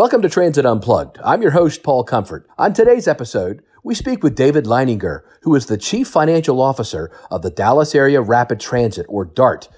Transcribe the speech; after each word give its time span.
Welcome 0.00 0.22
to 0.22 0.30
Transit 0.30 0.64
Unplugged. 0.64 1.18
I'm 1.22 1.42
your 1.42 1.50
host, 1.50 1.82
Paul 1.82 2.04
Comfort. 2.04 2.48
On 2.56 2.72
today's 2.72 3.06
episode, 3.06 3.62
we 3.84 3.94
speak 3.94 4.22
with 4.22 4.34
David 4.34 4.64
Leininger, 4.64 5.20
who 5.42 5.54
is 5.54 5.66
the 5.66 5.76
Chief 5.76 6.08
Financial 6.08 6.58
Officer 6.62 7.12
of 7.30 7.42
the 7.42 7.50
Dallas 7.50 7.94
Area 7.94 8.22
Rapid 8.22 8.60
Transit, 8.60 9.04
or 9.10 9.26
DART. 9.26 9.68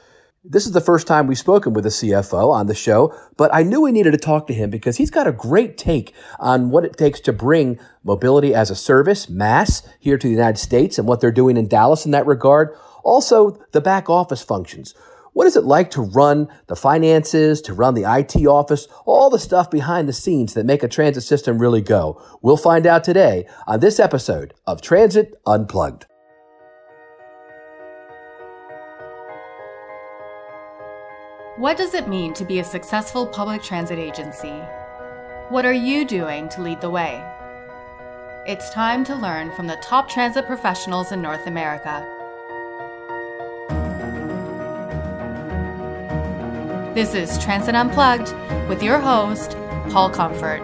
This 0.44 0.64
is 0.64 0.70
the 0.70 0.80
first 0.80 1.08
time 1.08 1.26
we've 1.26 1.36
spoken 1.36 1.72
with 1.72 1.84
a 1.86 1.88
CFO 1.88 2.52
on 2.52 2.68
the 2.68 2.74
show, 2.76 3.12
but 3.36 3.52
I 3.52 3.64
knew 3.64 3.80
we 3.80 3.90
needed 3.90 4.12
to 4.12 4.16
talk 4.16 4.46
to 4.46 4.54
him 4.54 4.70
because 4.70 4.96
he's 4.96 5.10
got 5.10 5.26
a 5.26 5.32
great 5.32 5.76
take 5.76 6.14
on 6.38 6.70
what 6.70 6.84
it 6.84 6.96
takes 6.96 7.18
to 7.22 7.32
bring 7.32 7.80
mobility 8.04 8.54
as 8.54 8.70
a 8.70 8.76
service, 8.76 9.28
MaaS, 9.28 9.82
here 9.98 10.18
to 10.18 10.28
the 10.28 10.32
United 10.32 10.58
States 10.58 10.98
and 10.98 11.08
what 11.08 11.20
they're 11.20 11.32
doing 11.32 11.56
in 11.56 11.66
Dallas 11.66 12.04
in 12.04 12.12
that 12.12 12.28
regard. 12.28 12.72
Also, 13.02 13.58
the 13.72 13.80
back 13.80 14.08
office 14.08 14.44
functions. 14.44 14.94
What 15.34 15.46
is 15.46 15.56
it 15.56 15.64
like 15.64 15.90
to 15.92 16.02
run 16.02 16.48
the 16.66 16.76
finances, 16.76 17.62
to 17.62 17.72
run 17.72 17.94
the 17.94 18.04
IT 18.04 18.46
office, 18.46 18.86
all 19.06 19.30
the 19.30 19.38
stuff 19.38 19.70
behind 19.70 20.06
the 20.06 20.12
scenes 20.12 20.52
that 20.52 20.66
make 20.66 20.82
a 20.82 20.88
transit 20.88 21.22
system 21.22 21.58
really 21.58 21.80
go? 21.80 22.22
We'll 22.42 22.58
find 22.58 22.86
out 22.86 23.02
today 23.02 23.46
on 23.66 23.80
this 23.80 23.98
episode 23.98 24.52
of 24.66 24.82
Transit 24.82 25.34
Unplugged. 25.46 26.04
What 31.56 31.78
does 31.78 31.94
it 31.94 32.08
mean 32.08 32.34
to 32.34 32.44
be 32.44 32.58
a 32.58 32.64
successful 32.64 33.26
public 33.26 33.62
transit 33.62 33.98
agency? 33.98 34.60
What 35.48 35.64
are 35.64 35.72
you 35.72 36.04
doing 36.04 36.50
to 36.50 36.62
lead 36.62 36.82
the 36.82 36.90
way? 36.90 37.24
It's 38.46 38.68
time 38.70 39.02
to 39.04 39.14
learn 39.14 39.50
from 39.52 39.66
the 39.66 39.76
top 39.76 40.10
transit 40.10 40.46
professionals 40.46 41.12
in 41.12 41.22
North 41.22 41.46
America. 41.46 42.21
This 46.94 47.14
is 47.14 47.38
Transit 47.38 47.74
Unplugged 47.74 48.34
with 48.68 48.82
your 48.82 48.98
host, 48.98 49.52
Paul 49.88 50.10
Comfort. 50.10 50.60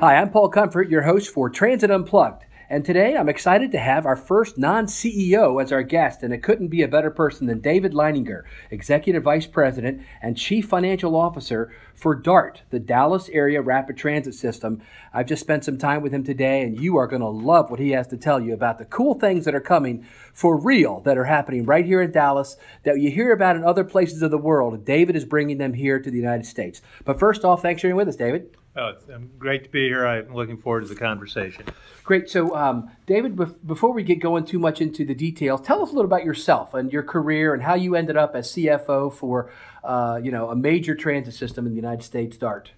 Hi, 0.00 0.16
I'm 0.16 0.30
Paul 0.30 0.48
Comfort, 0.48 0.88
your 0.88 1.02
host 1.02 1.28
for 1.28 1.50
Transit 1.50 1.90
Unplugged. 1.90 2.46
And 2.70 2.82
today 2.82 3.14
I'm 3.14 3.28
excited 3.28 3.72
to 3.72 3.78
have 3.78 4.06
our 4.06 4.16
first 4.16 4.56
non 4.56 4.86
CEO 4.86 5.62
as 5.62 5.70
our 5.70 5.82
guest, 5.82 6.22
and 6.22 6.32
it 6.32 6.42
couldn't 6.42 6.68
be 6.68 6.82
a 6.82 6.88
better 6.88 7.10
person 7.10 7.46
than 7.46 7.60
David 7.60 7.92
Leininger, 7.92 8.42
Executive 8.70 9.22
Vice 9.22 9.46
President 9.46 10.02
and 10.22 10.36
Chief 10.36 10.66
Financial 10.66 11.14
Officer 11.14 11.72
for 11.94 12.14
DART, 12.14 12.62
the 12.70 12.80
Dallas 12.80 13.28
Area 13.28 13.60
Rapid 13.60 13.98
Transit 13.98 14.34
System. 14.34 14.80
I've 15.12 15.26
just 15.26 15.42
spent 15.42 15.64
some 15.64 15.76
time 15.76 16.00
with 16.00 16.12
him 16.12 16.24
today, 16.24 16.62
and 16.62 16.80
you 16.80 16.96
are 16.96 17.06
going 17.06 17.20
to 17.20 17.28
love 17.28 17.70
what 17.70 17.80
he 17.80 17.90
has 17.90 18.06
to 18.08 18.16
tell 18.16 18.40
you 18.40 18.54
about 18.54 18.78
the 18.78 18.86
cool 18.86 19.14
things 19.14 19.44
that 19.44 19.54
are 19.54 19.60
coming 19.60 20.06
for 20.32 20.56
real 20.56 21.00
that 21.00 21.18
are 21.18 21.24
happening 21.24 21.66
right 21.66 21.84
here 21.84 22.00
in 22.00 22.12
Dallas 22.12 22.56
that 22.84 22.98
you 22.98 23.10
hear 23.10 23.32
about 23.32 23.56
in 23.56 23.64
other 23.64 23.84
places 23.84 24.22
of 24.22 24.30
the 24.30 24.38
world. 24.38 24.84
David 24.84 25.16
is 25.16 25.26
bringing 25.26 25.58
them 25.58 25.74
here 25.74 26.00
to 26.00 26.10
the 26.10 26.16
United 26.16 26.46
States. 26.46 26.80
But 27.04 27.20
first 27.20 27.44
off, 27.44 27.60
thanks 27.60 27.82
for 27.82 27.88
being 27.88 27.96
with 27.96 28.08
us, 28.08 28.16
David. 28.16 28.56
Oh, 28.76 28.88
it's 28.88 29.08
um, 29.08 29.30
great 29.38 29.62
to 29.64 29.70
be 29.70 29.86
here. 29.86 30.04
I'm 30.04 30.34
looking 30.34 30.56
forward 30.56 30.82
to 30.82 30.88
the 30.88 30.96
conversation. 30.96 31.64
Great. 32.02 32.28
So, 32.28 32.56
um, 32.56 32.90
David, 33.06 33.36
before 33.64 33.92
we 33.92 34.02
get 34.02 34.18
going 34.18 34.44
too 34.44 34.58
much 34.58 34.80
into 34.80 35.04
the 35.04 35.14
details, 35.14 35.60
tell 35.60 35.80
us 35.80 35.90
a 35.90 35.92
little 35.92 36.10
about 36.10 36.24
yourself 36.24 36.74
and 36.74 36.92
your 36.92 37.04
career 37.04 37.54
and 37.54 37.62
how 37.62 37.74
you 37.74 37.94
ended 37.94 38.16
up 38.16 38.34
as 38.34 38.52
CFO 38.52 39.12
for, 39.12 39.52
uh, 39.84 40.20
you 40.22 40.32
know, 40.32 40.50
a 40.50 40.56
major 40.56 40.96
transit 40.96 41.34
system 41.34 41.66
in 41.66 41.72
the 41.72 41.76
United 41.76 42.02
States, 42.02 42.36
DART. 42.36 42.72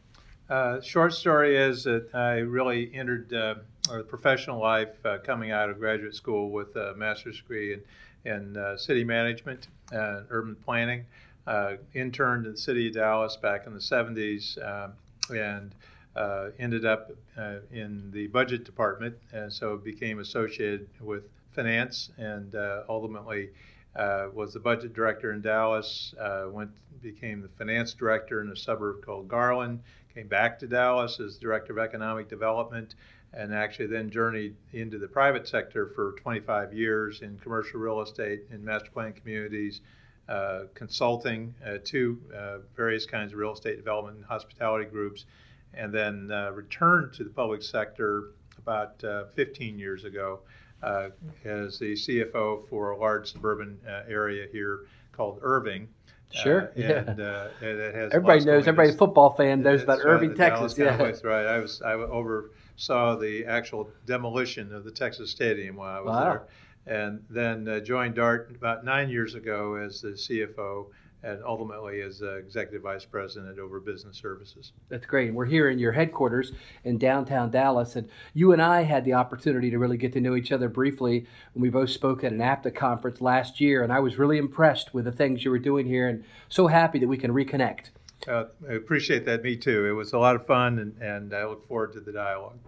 Uh, 0.50 0.80
short 0.82 1.14
story 1.14 1.56
is 1.56 1.84
that 1.84 2.14
I 2.14 2.38
really 2.38 2.94
entered 2.94 3.32
uh, 3.32 3.54
professional 4.06 4.60
life 4.60 5.04
uh, 5.06 5.18
coming 5.24 5.50
out 5.50 5.70
of 5.70 5.78
graduate 5.78 6.14
school 6.14 6.50
with 6.50 6.76
a 6.76 6.94
master's 6.94 7.38
degree 7.38 7.72
in, 7.72 7.82
in 8.30 8.56
uh, 8.56 8.76
city 8.76 9.02
management 9.02 9.68
and 9.90 10.26
urban 10.28 10.56
planning. 10.64 11.06
Uh, 11.46 11.76
interned 11.94 12.44
in 12.44 12.52
the 12.52 12.58
city 12.58 12.88
of 12.88 12.94
Dallas 12.94 13.36
back 13.36 13.68
in 13.68 13.72
the 13.72 13.78
70s. 13.78 14.58
Um, 14.66 14.94
and 15.30 15.74
uh, 16.14 16.48
ended 16.58 16.84
up 16.84 17.10
uh, 17.36 17.56
in 17.70 18.10
the 18.10 18.26
budget 18.28 18.64
department, 18.64 19.16
and 19.32 19.52
so 19.52 19.76
became 19.76 20.18
associated 20.18 20.88
with 21.00 21.24
finance, 21.52 22.10
and 22.16 22.54
uh, 22.54 22.82
ultimately 22.88 23.50
uh, 23.96 24.28
was 24.32 24.52
the 24.52 24.60
budget 24.60 24.92
director 24.94 25.32
in 25.32 25.40
Dallas. 25.40 26.14
Uh, 26.20 26.46
went 26.50 26.70
became 27.02 27.40
the 27.40 27.48
finance 27.48 27.92
director 27.94 28.40
in 28.40 28.50
a 28.50 28.56
suburb 28.56 29.04
called 29.04 29.28
Garland. 29.28 29.80
Came 30.14 30.28
back 30.28 30.58
to 30.60 30.66
Dallas 30.66 31.20
as 31.20 31.36
director 31.36 31.72
of 31.72 31.78
economic 31.78 32.28
development, 32.28 32.94
and 33.32 33.54
actually 33.54 33.86
then 33.86 34.10
journeyed 34.10 34.56
into 34.72 34.98
the 34.98 35.08
private 35.08 35.46
sector 35.46 35.86
for 35.94 36.12
25 36.12 36.72
years 36.72 37.20
in 37.20 37.38
commercial 37.38 37.80
real 37.80 38.00
estate 38.00 38.44
in 38.50 38.64
master 38.64 38.90
plan 38.90 39.12
communities. 39.12 39.80
Uh, 40.28 40.64
consulting 40.74 41.54
uh, 41.64 41.78
to 41.84 42.20
uh, 42.36 42.58
various 42.76 43.06
kinds 43.06 43.32
of 43.32 43.38
real 43.38 43.52
estate 43.52 43.76
development 43.76 44.16
and 44.16 44.24
hospitality 44.24 44.84
groups, 44.84 45.24
and 45.72 45.94
then 45.94 46.26
returned 46.52 47.12
to 47.12 47.22
the 47.22 47.30
public 47.30 47.62
sector 47.62 48.32
about 48.58 49.00
15 49.36 49.78
years 49.78 50.02
ago 50.02 50.40
as 50.82 51.78
the 51.78 51.92
CFO 51.92 52.68
for 52.68 52.90
a 52.90 52.98
large 52.98 53.30
suburban 53.30 53.78
area 54.08 54.48
here 54.50 54.86
called 55.12 55.38
Irving. 55.42 55.86
Sure. 56.32 56.72
Uh, 56.76 56.82
and, 56.82 57.20
uh, 57.20 57.48
everybody 57.62 58.44
knows. 58.44 58.66
Everybody 58.66 58.96
football 58.96 59.30
fan 59.30 59.62
knows 59.62 59.84
about 59.84 60.00
Irving, 60.02 60.34
Texas. 60.34 60.76
Yeah, 60.76 60.96
right. 61.22 61.46
I 61.46 61.60
was 61.60 61.80
I 61.82 61.92
oversaw 61.92 63.16
the 63.16 63.44
actual 63.46 63.88
demolition 64.06 64.74
of 64.74 64.82
the 64.82 64.90
Texas 64.90 65.30
Stadium 65.30 65.76
while 65.76 65.96
I 65.96 66.00
was 66.00 66.12
wow. 66.12 66.24
there 66.24 66.42
and 66.86 67.24
then 67.28 67.68
uh, 67.68 67.80
joined 67.80 68.14
DART 68.14 68.50
about 68.54 68.84
nine 68.84 69.10
years 69.10 69.34
ago 69.34 69.74
as 69.74 70.00
the 70.00 70.10
CFO 70.10 70.86
and 71.22 71.42
ultimately 71.44 72.02
as 72.02 72.22
uh, 72.22 72.36
executive 72.36 72.82
vice 72.82 73.04
president 73.04 73.58
over 73.58 73.80
business 73.80 74.16
services. 74.16 74.72
That's 74.88 75.06
great. 75.06 75.34
We're 75.34 75.46
here 75.46 75.70
in 75.70 75.78
your 75.78 75.90
headquarters 75.90 76.52
in 76.84 76.98
downtown 76.98 77.50
Dallas. 77.50 77.96
And 77.96 78.08
you 78.32 78.52
and 78.52 78.62
I 78.62 78.82
had 78.82 79.04
the 79.04 79.14
opportunity 79.14 79.70
to 79.70 79.78
really 79.78 79.96
get 79.96 80.12
to 80.12 80.20
know 80.20 80.36
each 80.36 80.52
other 80.52 80.68
briefly 80.68 81.26
when 81.54 81.62
we 81.62 81.70
both 81.70 81.90
spoke 81.90 82.22
at 82.22 82.32
an 82.32 82.40
APTA 82.40 82.70
conference 82.70 83.20
last 83.20 83.60
year. 83.60 83.82
And 83.82 83.92
I 83.92 83.98
was 83.98 84.18
really 84.18 84.38
impressed 84.38 84.94
with 84.94 85.04
the 85.04 85.12
things 85.12 85.44
you 85.44 85.50
were 85.50 85.58
doing 85.58 85.86
here 85.86 86.06
and 86.06 86.22
so 86.48 86.68
happy 86.68 87.00
that 87.00 87.08
we 87.08 87.16
can 87.16 87.32
reconnect. 87.32 87.90
Uh, 88.26 88.44
I 88.68 88.72
appreciate 88.72 89.24
that. 89.26 89.42
Me 89.42 89.56
too. 89.56 89.86
It 89.86 89.92
was 89.92 90.12
a 90.12 90.18
lot 90.18 90.36
of 90.36 90.46
fun, 90.46 90.78
and, 90.78 91.00
and 91.00 91.34
I 91.34 91.44
look 91.46 91.66
forward 91.66 91.92
to 91.94 92.00
the 92.00 92.12
dialogue. 92.12 92.58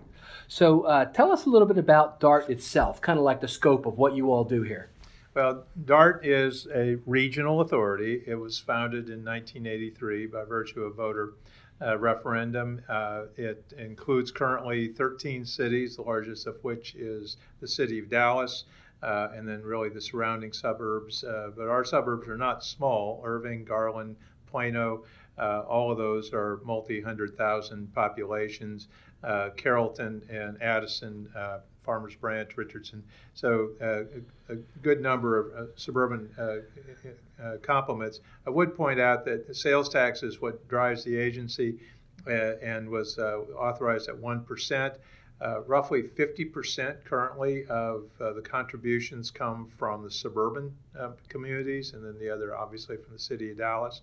So 0.47 0.83
uh, 0.83 1.07
tell 1.07 1.33
us 1.33 1.47
a 1.47 1.51
little 1.51 1.69
bit 1.69 1.79
about 1.79 2.21
DART 2.21 2.49
itself, 2.49 3.01
kind 3.01 3.19
of 3.19 3.25
like 3.25 3.41
the 3.41 3.49
scope 3.49 3.87
of 3.87 3.99
what 3.99 4.15
you 4.15 4.33
all 4.33 4.45
do 4.45 4.63
here. 4.63 4.91
Well, 5.35 5.65
DART 5.85 6.25
is 6.25 6.67
a 6.75 6.97
regional 7.07 7.61
authority. 7.61 8.23
It 8.27 8.35
was 8.35 8.59
founded 8.59 9.09
in 9.09 9.25
1983 9.25 10.27
by 10.27 10.45
virtue 10.45 10.83
of 10.83 10.97
voter 10.97 11.35
uh, 11.81 11.99
referendum. 11.99 12.83
Uh, 12.89 13.25
it 13.37 13.73
includes 13.79 14.31
currently 14.31 14.89
13 14.89 15.45
cities, 15.45 15.97
the 15.97 16.03
largest 16.03 16.47
of 16.47 16.57
which 16.63 16.95
is 16.95 17.37
the 17.61 17.69
city 17.69 17.99
of 17.99 18.09
Dallas, 18.09 18.65
uh, 19.03 19.29
and 19.35 19.47
then 19.47 19.63
really 19.63 19.89
the 19.89 20.01
surrounding 20.01 20.53
suburbs. 20.53 21.23
Uh, 21.23 21.51
but 21.57 21.69
our 21.69 21.85
suburbs 21.85 22.27
are 22.27 22.37
not 22.37 22.65
small 22.65 23.23
Irving, 23.25 23.65
Garland, 23.65 24.17
Plano. 24.47 25.05
Uh, 25.39 25.63
all 25.69 25.91
of 25.93 25.99
those 25.99 26.33
are 26.33 26.61
multi 26.65 27.01
hundred 27.01 27.37
thousand 27.37 27.93
populations 27.95 28.89
uh, 29.25 29.51
Carrollton 29.57 30.23
and 30.31 30.61
Addison, 30.63 31.29
uh, 31.37 31.59
Farmers 31.83 32.15
Branch, 32.15 32.57
Richardson. 32.57 33.03
So 33.35 33.71
uh, 33.81 34.05
a, 34.51 34.53
a, 34.53 34.57
good 34.83 35.01
number 35.01 35.39
of 35.39 35.53
uh, 35.53 35.73
suburban 35.75 36.31
uh, 36.39 37.57
complements. 37.63 38.21
I 38.47 38.51
would 38.51 38.77
point 38.77 39.01
out 39.01 39.25
that 39.25 39.57
sales 39.57 39.89
tax 39.89 40.23
is 40.23 40.41
what 40.41 40.69
drives 40.69 41.03
the 41.05 41.17
agency 41.17 41.79
and 42.27 42.89
was 42.91 43.19
authorized 43.19 44.09
at 44.09 44.15
1%. 44.15 44.97
roughly 45.67 46.03
50% 46.03 47.05
currently 47.05 47.65
of 47.67 48.05
the 48.19 48.43
contributions 48.43 49.31
come 49.31 49.67
from 49.67 50.03
the 50.03 50.11
suburban 50.11 50.77
communities, 51.29 51.95
and 51.95 52.05
then 52.05 52.19
the 52.19 52.29
other, 52.29 52.55
obviously, 52.55 52.97
from 52.97 53.15
the 53.15 53.19
city 53.19 53.51
of 53.51 53.59
Dallas. 53.59 54.03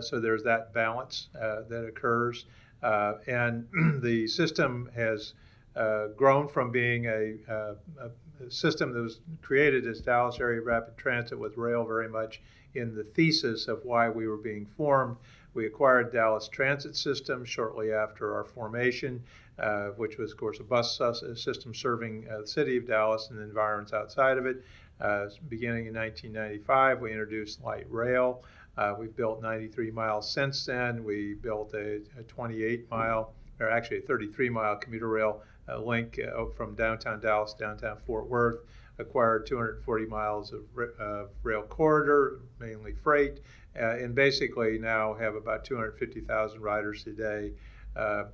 So 0.00 0.20
there's 0.20 0.42
that 0.44 0.72
balance 0.72 1.28
that 1.34 1.84
occurs. 1.88 2.46
Uh, 2.82 3.14
and 3.26 3.66
the 4.02 4.26
system 4.26 4.90
has 4.94 5.34
uh, 5.76 6.08
grown 6.16 6.48
from 6.48 6.70
being 6.70 7.06
a, 7.06 7.36
uh, 7.48 7.74
a, 8.00 8.10
system 8.50 8.92
that 8.94 9.00
was 9.00 9.20
created 9.42 9.86
as 9.86 10.00
Dallas 10.00 10.40
Area 10.40 10.62
Rapid 10.62 10.96
Transit 10.96 11.38
with 11.38 11.58
rail 11.58 11.84
very 11.84 12.08
much 12.08 12.40
in 12.74 12.94
the 12.94 13.04
thesis 13.04 13.68
of 13.68 13.84
why 13.84 14.08
we 14.08 14.26
were 14.26 14.38
being 14.38 14.64
formed. 14.64 15.16
We 15.52 15.66
acquired 15.66 16.10
Dallas 16.10 16.48
Transit 16.48 16.96
System 16.96 17.44
shortly 17.44 17.92
after 17.92 18.34
our 18.34 18.44
formation, 18.44 19.22
uh, 19.58 19.88
which 19.88 20.16
was, 20.16 20.32
of 20.32 20.38
course, 20.38 20.58
a 20.58 20.64
bus 20.64 20.98
system 21.34 21.74
serving 21.74 22.26
uh, 22.30 22.40
the 22.40 22.46
city 22.46 22.78
of 22.78 22.86
Dallas 22.86 23.28
and 23.28 23.38
the 23.38 23.42
environs 23.42 23.92
outside 23.92 24.38
of 24.38 24.46
it. 24.46 24.64
Uh, 25.00 25.26
beginning 25.48 25.86
in 25.86 25.94
1995, 25.94 27.00
we 27.00 27.10
introduced 27.10 27.62
light 27.62 27.86
rail. 27.90 28.42
Uh, 28.80 28.94
we've 28.98 29.14
built 29.14 29.42
93 29.42 29.90
miles 29.90 30.32
since 30.32 30.64
then. 30.64 31.04
We 31.04 31.34
built 31.34 31.74
a, 31.74 32.00
a 32.18 32.22
28 32.22 32.90
mile, 32.90 33.34
or 33.60 33.68
actually 33.68 33.98
a 33.98 34.02
33 34.02 34.48
mile 34.48 34.76
commuter 34.76 35.06
rail 35.06 35.42
uh, 35.68 35.78
link 35.78 36.18
uh, 36.18 36.46
from 36.56 36.74
downtown 36.74 37.20
Dallas 37.20 37.52
downtown 37.52 37.98
Fort 38.06 38.26
Worth. 38.26 38.60
Acquired 38.98 39.46
240 39.46 40.06
miles 40.06 40.52
of 40.52 40.62
uh, 40.98 41.24
rail 41.42 41.62
corridor, 41.62 42.40
mainly 42.58 42.92
freight, 42.92 43.40
uh, 43.78 43.96
and 43.96 44.14
basically 44.14 44.78
now 44.78 45.14
have 45.14 45.34
about 45.34 45.64
250,000 45.64 46.60
riders 46.60 47.06
a 47.06 47.10
day. 47.10 47.52
uh, 47.96 48.24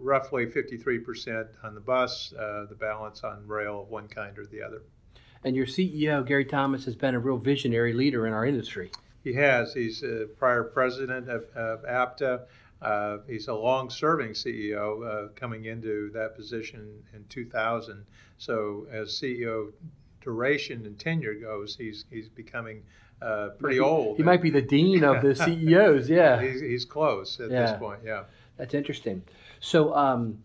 roughly 0.00 0.44
53% 0.46 1.48
on 1.62 1.74
the 1.74 1.80
bus, 1.80 2.34
uh, 2.38 2.66
the 2.68 2.74
balance 2.74 3.22
on 3.22 3.46
rail 3.46 3.82
of 3.82 3.88
one 3.88 4.08
kind 4.08 4.38
or 4.38 4.44
the 4.46 4.62
other. 4.62 4.82
And 5.44 5.54
your 5.54 5.66
CEO, 5.66 6.26
Gary 6.26 6.44
Thomas, 6.44 6.84
has 6.84 6.96
been 6.96 7.14
a 7.14 7.18
real 7.18 7.38
visionary 7.38 7.92
leader 7.92 8.26
in 8.26 8.32
our 8.32 8.44
industry. 8.44 8.90
He 9.24 9.32
has. 9.34 9.74
He's 9.74 10.02
a 10.02 10.26
prior 10.38 10.64
president 10.64 11.28
of, 11.28 11.44
of 11.54 11.84
APTA. 11.84 12.42
Uh, 12.80 13.18
he's 13.26 13.48
a 13.48 13.54
long 13.54 13.90
serving 13.90 14.30
CEO 14.30 15.04
uh, 15.04 15.28
coming 15.34 15.64
into 15.64 16.10
that 16.12 16.36
position 16.36 17.02
in 17.14 17.24
2000. 17.28 18.04
So, 18.38 18.86
as 18.92 19.08
CEO 19.08 19.72
duration 20.20 20.86
and 20.86 20.98
tenure 20.98 21.34
goes, 21.34 21.74
he's, 21.76 22.04
he's 22.10 22.28
becoming 22.28 22.82
uh, 23.20 23.50
pretty 23.58 23.76
he, 23.76 23.80
old. 23.80 24.16
He 24.16 24.22
might 24.22 24.42
be 24.42 24.50
the 24.50 24.62
dean 24.62 25.02
of 25.02 25.22
the 25.22 25.34
CEOs, 25.44 26.08
yeah. 26.08 26.40
he's, 26.40 26.60
he's 26.60 26.84
close 26.84 27.40
at 27.40 27.50
yeah. 27.50 27.66
this 27.66 27.78
point, 27.78 28.00
yeah. 28.04 28.24
That's 28.56 28.74
interesting. 28.74 29.22
So, 29.60 29.94
um, 29.94 30.42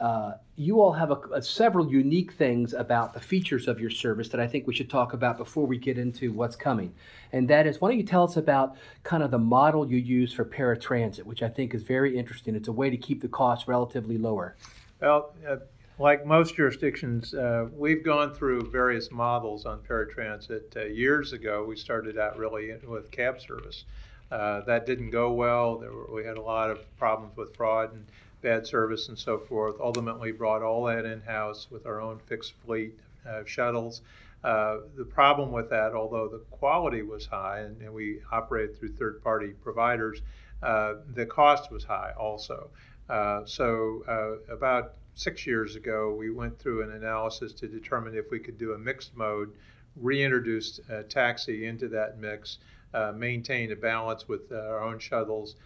uh, 0.00 0.32
you 0.56 0.80
all 0.80 0.92
have 0.92 1.10
a, 1.10 1.20
a, 1.34 1.42
several 1.42 1.90
unique 1.90 2.32
things 2.32 2.72
about 2.72 3.14
the 3.14 3.20
features 3.20 3.66
of 3.66 3.80
your 3.80 3.90
service 3.90 4.28
that 4.28 4.40
I 4.40 4.46
think 4.46 4.66
we 4.66 4.74
should 4.74 4.88
talk 4.88 5.12
about 5.12 5.38
before 5.38 5.66
we 5.66 5.76
get 5.76 5.98
into 5.98 6.32
what's 6.32 6.56
coming. 6.56 6.94
And 7.32 7.48
that 7.48 7.66
is, 7.66 7.80
why 7.80 7.88
don't 7.88 7.98
you 7.98 8.04
tell 8.04 8.24
us 8.24 8.36
about 8.36 8.76
kind 9.02 9.22
of 9.22 9.30
the 9.30 9.38
model 9.38 9.90
you 9.90 9.98
use 9.98 10.32
for 10.32 10.44
paratransit, 10.44 11.24
which 11.24 11.42
I 11.42 11.48
think 11.48 11.74
is 11.74 11.82
very 11.82 12.16
interesting. 12.16 12.54
It's 12.54 12.68
a 12.68 12.72
way 12.72 12.90
to 12.90 12.96
keep 12.96 13.20
the 13.22 13.28
costs 13.28 13.66
relatively 13.66 14.18
lower. 14.18 14.56
Well, 15.00 15.34
uh, 15.48 15.56
like 15.98 16.24
most 16.24 16.54
jurisdictions, 16.54 17.34
uh, 17.34 17.66
we've 17.76 18.04
gone 18.04 18.32
through 18.32 18.70
various 18.70 19.10
models 19.10 19.66
on 19.66 19.80
paratransit. 19.80 20.76
Uh, 20.76 20.84
years 20.84 21.32
ago, 21.32 21.64
we 21.64 21.76
started 21.76 22.18
out 22.18 22.38
really 22.38 22.72
with 22.86 23.10
cab 23.10 23.40
service. 23.40 23.84
Uh, 24.30 24.60
that 24.60 24.86
didn't 24.86 25.10
go 25.10 25.32
well. 25.32 25.78
Were, 25.78 26.14
we 26.14 26.24
had 26.24 26.36
a 26.36 26.42
lot 26.42 26.70
of 26.70 26.78
problems 26.98 27.36
with 27.36 27.56
fraud 27.56 27.92
and 27.92 28.06
bad 28.42 28.66
service 28.66 29.08
and 29.08 29.18
so 29.18 29.38
forth. 29.38 29.76
Ultimately, 29.80 30.32
brought 30.32 30.62
all 30.62 30.84
that 30.84 31.04
in 31.04 31.20
house 31.20 31.68
with 31.70 31.86
our 31.86 32.00
own 32.00 32.20
fixed 32.26 32.54
fleet 32.64 32.94
of 33.24 33.48
shuttles. 33.48 34.02
Uh, 34.44 34.78
the 34.96 35.04
problem 35.04 35.50
with 35.50 35.68
that, 35.70 35.94
although 35.94 36.28
the 36.28 36.38
quality 36.50 37.02
was 37.02 37.26
high 37.26 37.60
and, 37.60 37.80
and 37.82 37.92
we 37.92 38.20
operated 38.30 38.78
through 38.78 38.92
third 38.92 39.22
party 39.22 39.48
providers, 39.62 40.22
uh, 40.62 40.94
the 41.12 41.26
cost 41.26 41.70
was 41.70 41.84
high 41.84 42.12
also. 42.18 42.70
Uh, 43.08 43.44
so, 43.44 44.04
uh, 44.06 44.52
about 44.52 44.94
six 45.14 45.46
years 45.46 45.74
ago, 45.74 46.14
we 46.14 46.30
went 46.30 46.56
through 46.58 46.82
an 46.82 46.92
analysis 46.92 47.52
to 47.52 47.66
determine 47.66 48.14
if 48.14 48.30
we 48.30 48.38
could 48.38 48.58
do 48.58 48.74
a 48.74 48.78
mixed 48.78 49.16
mode, 49.16 49.52
reintroduce 49.96 50.78
taxi 51.08 51.66
into 51.66 51.88
that 51.88 52.18
mix, 52.18 52.58
uh, 52.94 53.12
maintain 53.12 53.72
a 53.72 53.76
balance 53.76 54.28
with 54.28 54.52
our 54.52 54.82
own 54.84 54.98
shuttles, 54.98 55.56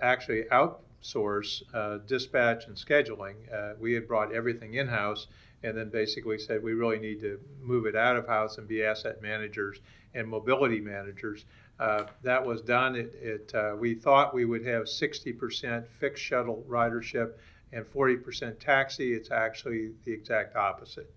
actually 0.00 0.50
out 0.50 0.80
source, 1.00 1.62
uh, 1.74 1.98
dispatch 2.06 2.66
and 2.66 2.76
scheduling. 2.76 3.34
Uh, 3.52 3.74
we 3.78 3.92
had 3.92 4.06
brought 4.06 4.32
everything 4.32 4.74
in 4.74 4.86
house 4.86 5.26
and 5.62 5.76
then 5.76 5.90
basically 5.90 6.38
said 6.38 6.62
we 6.62 6.72
really 6.72 6.98
need 6.98 7.20
to 7.20 7.38
move 7.60 7.86
it 7.86 7.96
out 7.96 8.16
of 8.16 8.26
house 8.26 8.58
and 8.58 8.68
be 8.68 8.84
asset 8.84 9.20
managers 9.20 9.80
and 10.14 10.26
mobility 10.26 10.80
managers. 10.80 11.44
Uh, 11.78 12.04
that 12.22 12.44
was 12.44 12.60
done. 12.62 12.96
It, 12.96 13.14
it 13.20 13.54
uh, 13.54 13.74
we 13.78 13.94
thought 13.94 14.34
we 14.34 14.44
would 14.44 14.66
have 14.66 14.84
60% 14.84 15.86
fixed 15.86 16.22
shuttle 16.22 16.64
ridership 16.68 17.32
and 17.72 17.84
40% 17.84 18.58
taxi. 18.58 19.14
It's 19.14 19.30
actually 19.30 19.92
the 20.04 20.12
exact 20.12 20.56
opposite. 20.56 21.12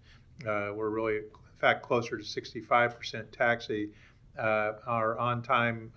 Uh, 0.48 0.72
we're 0.74 0.90
really, 0.90 1.18
in 1.18 1.58
fact, 1.58 1.84
closer 1.84 2.18
to 2.18 2.24
65% 2.24 3.32
taxi. 3.32 3.90
Uh, 4.38 4.74
our 4.88 5.18
on 5.20 5.44
time 5.44 5.92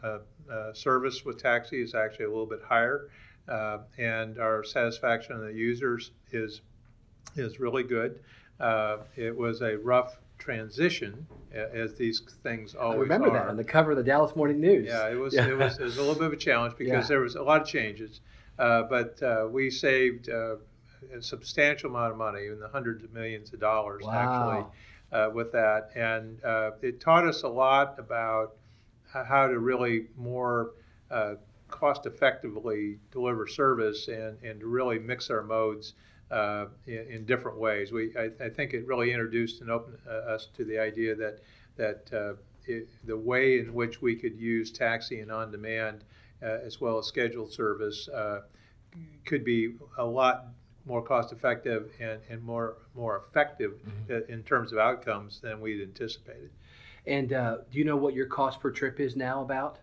service 0.75 1.25
with 1.25 1.43
taxi 1.43 1.81
is 1.81 1.95
actually 1.95 2.27
a 2.27 2.29
little 2.29 2.47
bit 2.47 2.61
higher 2.67 3.09
uh, 3.49 3.79
and 3.99 4.39
our 4.39 4.65
satisfaction 4.65 5.35
of 5.35 5.43
the 5.43 5.53
users 5.53 6.11
is 6.33 6.63
is 7.37 7.61
really 7.61 7.83
good. 7.83 8.21
Uh, 8.59 8.99
it 9.17 9.37
was 9.37 9.61
a 9.61 9.77
rough 9.79 10.19
transition, 10.39 11.27
as 11.53 11.95
these 11.95 12.21
things 12.43 12.75
always. 12.75 12.99
I 12.99 13.01
remember 13.01 13.29
are. 13.29 13.33
that 13.33 13.49
on 13.49 13.57
the 13.57 13.65
cover 13.65 13.93
of 13.93 13.97
the 13.97 14.03
Dallas 14.03 14.35
Morning 14.37 14.61
News. 14.61 14.87
Yeah, 14.87 15.09
it 15.09 15.15
was 15.15 15.35
yeah. 15.35 15.49
It, 15.49 15.57
was, 15.57 15.79
it 15.79 15.85
was 15.85 15.97
a 15.97 16.01
little 16.01 16.15
bit 16.15 16.25
of 16.25 16.33
a 16.33 16.37
challenge 16.37 16.75
because 16.79 17.05
yeah. 17.05 17.09
there 17.09 17.21
was 17.21 17.37
a 17.37 17.43
lot 17.43 17.63
of 17.63 17.69
changes, 17.69 18.21
uh, 18.59 18.85
but 18.85 19.23
uh, 19.23 19.47
we 19.51 19.71
saved 19.71 20.29
uh, 20.29 20.57
a 21.15 21.23
substantial 21.23 21.91
amount 21.91 22.13
of 22.13 22.19
money, 22.19 22.47
in 22.47 22.59
the 22.59 22.69
hundreds 22.69 23.05
of 23.05 23.13
millions 23.13 23.53
of 23.53 23.61
dollars 23.61 24.03
wow. 24.05 24.13
actually. 24.13 24.73
Uh, 25.13 25.31
with 25.33 25.53
that, 25.53 25.91
and 25.95 26.41
it 26.83 27.01
taught 27.01 27.25
us 27.25 27.45
a 27.45 27.49
lot 27.49 27.95
about 27.97 28.57
how 29.13 29.47
to 29.47 29.61
really 29.61 30.09
more 30.17 30.73
cost 31.69 32.07
effectively 32.07 32.99
deliver 33.11 33.47
service 33.47 34.09
and, 34.09 34.37
and 34.43 34.61
to 34.61 34.67
really 34.67 34.99
mix 34.99 35.31
our 35.31 35.43
modes 35.43 35.95
uh, 36.31 36.67
in, 36.87 37.07
in, 37.11 37.25
different 37.25 37.59
ways. 37.59 37.93
We, 37.93 38.13
I, 38.17 38.31
I, 38.45 38.49
think 38.49 38.75
it 38.75 38.87
really 38.87 39.13
introduced 39.13 39.61
and 39.61 39.71
opened 39.71 39.99
uh, 40.09 40.11
us 40.11 40.49
to 40.57 40.65
the 40.65 40.79
idea 40.79 41.15
that, 41.15 41.39
that 41.77 42.11
uh, 42.13 42.35
it, 42.67 42.89
the 43.05 43.17
way 43.17 43.61
in 43.61 43.73
which 43.73 44.03
we 44.03 44.17
could 44.17 44.37
use 44.37 44.73
taxi 44.73 45.21
and 45.21 45.31
on 45.31 45.53
demand 45.53 46.03
uh, 46.43 46.59
as 46.65 46.81
well 46.81 46.99
as 46.99 47.07
scheduled 47.07 47.53
service 47.53 48.09
uh, 48.09 48.41
could 49.25 49.45
be 49.45 49.75
a 49.99 50.05
lot 50.05 50.47
more 50.85 51.03
cost 51.03 51.33
effective 51.33 51.91
and, 52.01 52.21
and 52.29 52.43
more, 52.43 52.77
more 52.95 53.25
effective 53.29 53.75
mm-hmm. 54.09 54.33
in 54.33 54.43
terms 54.43 54.73
of 54.73 54.79
outcomes 54.79 55.41
than 55.41 55.61
we'd 55.61 55.83
anticipated. 55.83 56.51
And 57.07 57.33
uh, 57.33 57.59
do 57.71 57.79
you 57.79 57.85
know 57.85 57.97
what 57.97 58.15
your 58.15 58.27
cost 58.27 58.61
per 58.61 58.71
trip 58.71 58.99
is 58.99 59.17
now 59.17 59.43
about? 59.43 59.79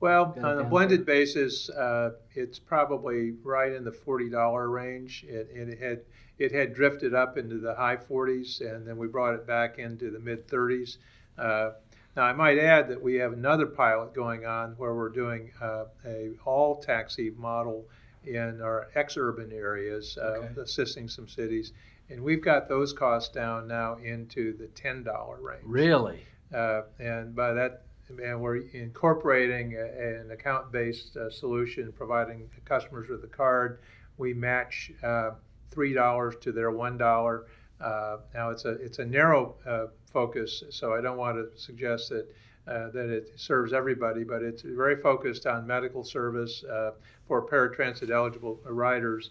Well, 0.00 0.34
on 0.42 0.58
a 0.58 0.64
blended 0.64 1.04
basis, 1.04 1.68
uh, 1.68 2.12
it's 2.34 2.58
probably 2.58 3.32
right 3.42 3.70
in 3.70 3.84
the 3.84 3.92
forty 3.92 4.30
dollar 4.30 4.70
range. 4.70 5.24
It, 5.28 5.50
it, 5.52 5.78
had 5.78 6.00
it 6.38 6.52
had 6.52 6.74
drifted 6.74 7.14
up 7.14 7.36
into 7.36 7.58
the 7.58 7.74
high 7.74 7.98
forties, 7.98 8.62
and 8.62 8.86
then 8.86 8.96
we 8.96 9.08
brought 9.08 9.34
it 9.34 9.46
back 9.46 9.78
into 9.78 10.10
the 10.10 10.18
mid 10.18 10.48
thirties. 10.48 10.98
Uh, 11.36 11.72
now, 12.16 12.22
I 12.24 12.32
might 12.32 12.58
add 12.58 12.88
that 12.88 13.00
we 13.00 13.16
have 13.16 13.34
another 13.34 13.66
pilot 13.66 14.14
going 14.14 14.46
on 14.46 14.72
where 14.78 14.94
we're 14.94 15.10
doing 15.10 15.52
uh, 15.60 15.84
a 16.06 16.30
all 16.46 16.80
taxi 16.80 17.30
model 17.36 17.84
in 18.24 18.60
our 18.62 18.88
ex-urban 18.94 19.52
areas, 19.52 20.18
uh, 20.20 20.24
okay. 20.24 20.60
assisting 20.60 21.08
some 21.08 21.28
cities, 21.28 21.72
and 22.08 22.22
we've 22.22 22.42
got 22.42 22.68
those 22.68 22.94
costs 22.94 23.32
down 23.32 23.68
now 23.68 23.96
into 24.02 24.56
the 24.56 24.66
ten 24.68 25.02
dollar 25.02 25.38
range. 25.42 25.62
Really? 25.64 26.24
Uh, 26.54 26.82
and 26.98 27.36
by 27.36 27.52
that 27.52 27.82
and 28.18 28.40
we're 28.40 28.62
incorporating 28.72 29.76
a, 29.76 30.20
an 30.20 30.30
account-based 30.30 31.16
uh, 31.16 31.30
solution, 31.30 31.92
providing 31.92 32.48
customers 32.64 33.08
with 33.08 33.22
a 33.24 33.28
card. 33.28 33.80
We 34.18 34.34
match 34.34 34.92
uh, 35.02 35.32
three 35.70 35.94
dollars 35.94 36.34
to 36.42 36.52
their 36.52 36.70
one 36.70 36.98
dollar. 36.98 37.46
Uh, 37.80 38.18
now 38.34 38.50
it's 38.50 38.64
a 38.64 38.72
it's 38.72 38.98
a 38.98 39.04
narrow 39.04 39.54
uh, 39.66 39.86
focus, 40.12 40.64
so 40.70 40.94
I 40.94 41.00
don't 41.00 41.16
want 41.16 41.36
to 41.36 41.58
suggest 41.58 42.10
that 42.10 42.26
uh, 42.66 42.90
that 42.90 43.08
it 43.10 43.32
serves 43.36 43.72
everybody, 43.72 44.24
but 44.24 44.42
it's 44.42 44.62
very 44.62 44.96
focused 45.00 45.46
on 45.46 45.66
medical 45.66 46.04
service 46.04 46.64
uh, 46.64 46.92
for 47.26 47.46
paratransit 47.46 48.10
eligible 48.10 48.60
riders 48.64 49.30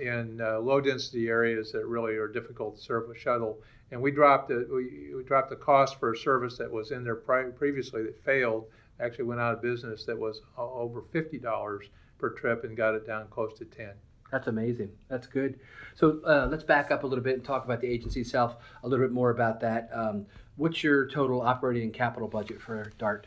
in 0.00 0.38
low 0.38 0.80
density 0.80 1.28
areas 1.28 1.72
that 1.72 1.86
really 1.86 2.14
are 2.16 2.28
difficult 2.28 2.76
to 2.76 2.82
serve 2.82 3.08
with 3.08 3.18
shuttle 3.18 3.58
and 3.90 4.00
we 4.00 4.10
dropped 4.10 4.48
the 4.48 4.66
we, 4.72 5.14
we 5.14 5.22
dropped 5.22 5.50
the 5.50 5.56
cost 5.56 5.98
for 5.98 6.12
a 6.12 6.16
service 6.16 6.56
that 6.58 6.70
was 6.70 6.90
in 6.90 7.04
there 7.04 7.16
pri- 7.16 7.50
previously 7.50 8.02
that 8.02 8.22
failed 8.24 8.66
actually 9.00 9.24
went 9.24 9.40
out 9.40 9.54
of 9.54 9.62
business 9.62 10.04
that 10.04 10.18
was 10.18 10.40
over 10.56 11.02
fifty 11.12 11.38
dollars 11.38 11.86
per 12.18 12.30
trip 12.30 12.64
and 12.64 12.76
got 12.76 12.94
it 12.94 13.06
down 13.06 13.26
close 13.28 13.56
to 13.58 13.64
ten. 13.64 13.92
That's 14.30 14.46
amazing. 14.46 14.90
That's 15.08 15.26
good. 15.26 15.58
So 15.94 16.20
uh, 16.26 16.48
let's 16.50 16.64
back 16.64 16.90
up 16.90 17.02
a 17.02 17.06
little 17.06 17.24
bit 17.24 17.34
and 17.34 17.44
talk 17.44 17.64
about 17.64 17.80
the 17.80 17.86
agency 17.86 18.20
itself 18.20 18.56
a 18.82 18.88
little 18.88 19.04
bit 19.04 19.12
more 19.12 19.30
about 19.30 19.60
that. 19.60 19.88
Um, 19.92 20.26
what's 20.56 20.84
your 20.84 21.08
total 21.08 21.40
operating 21.40 21.84
and 21.84 21.94
capital 21.94 22.28
budget 22.28 22.60
for 22.60 22.92
DART? 22.98 23.26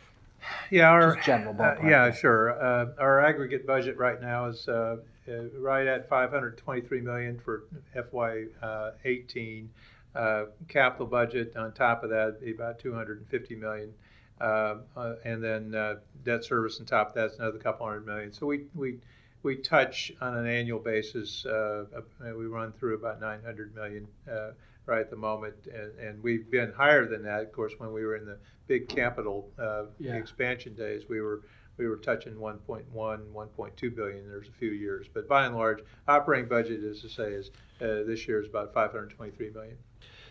Yeah, 0.70 0.90
our 0.90 1.16
Just 1.16 1.26
general 1.26 1.56
uh, 1.60 1.76
yeah, 1.84 2.12
sure. 2.12 2.52
Uh, 2.62 2.88
our 3.00 3.20
aggregate 3.24 3.68
budget 3.68 3.98
right 3.98 4.20
now 4.22 4.48
is 4.48 4.68
uh, 4.68 4.98
uh, 5.28 5.34
right 5.60 5.86
at 5.86 6.10
523 6.10 7.02
million 7.02 7.40
for 7.40 7.64
FY18. 7.96 9.68
Uh, 10.14 10.46
capital 10.68 11.06
budget 11.06 11.56
on 11.56 11.72
top 11.72 12.04
of 12.04 12.10
that 12.10 12.42
be 12.42 12.52
about 12.52 12.78
250 12.80 13.56
million, 13.56 13.94
uh, 14.42 14.76
uh, 14.98 15.14
and 15.24 15.42
then 15.42 15.74
uh, 15.74 15.96
debt 16.26 16.44
service 16.44 16.82
on 16.82 16.86
top 16.86 17.10
of 17.10 17.14
that's 17.16 17.40
another 17.40 17.58
couple 17.58 17.86
hundred 17.86 18.06
million. 18.06 18.34
So 18.34 18.46
we 18.46 18.66
we 18.76 18.98
we 19.44 19.56
touch 19.56 20.12
on 20.20 20.36
an 20.36 20.48
annual 20.48 20.80
basis. 20.80 21.46
Uh, 21.46 21.86
we 22.20 22.46
run 22.46 22.74
through 22.74 22.96
about 22.96 23.22
900 23.22 23.74
million 23.74 24.06
uh, 24.30 24.50
right 24.86 25.00
at 25.00 25.10
the 25.10 25.16
moment, 25.16 25.56
and, 25.74 25.98
and, 25.98 26.22
we've 26.22 26.52
been 26.52 26.74
higher 26.74 27.08
than 27.08 27.24
that. 27.24 27.44
Of 27.44 27.54
course, 27.54 27.74
when 27.78 27.94
we 27.94 28.04
were 28.04 28.18
in 28.18 28.26
the 28.26 28.38
big 28.68 28.90
capital 28.90 29.50
yeah. 29.98 30.16
expansion 30.16 30.76
days, 30.76 31.04
we 31.08 31.22
were 31.22 31.42
we 31.78 31.88
were 31.88 31.98
touching 31.98 32.36
1.1, 32.36 32.84
1.2 32.94 33.96
billion. 33.96 34.28
There's 34.28 34.50
a 34.50 34.60
few 34.60 34.72
years, 34.72 35.08
but 35.12 35.28
by 35.28 35.46
and 35.46 35.56
large, 35.56 35.80
operating 36.08 36.50
budget, 36.50 36.84
as 36.84 37.02
to 37.02 37.10
say, 37.10 37.32
is 37.32 37.50
uh, 37.82 38.04
this 38.06 38.28
year 38.28 38.42
is 38.42 38.48
about 38.48 38.74
523 38.74 39.50
million. 39.52 39.78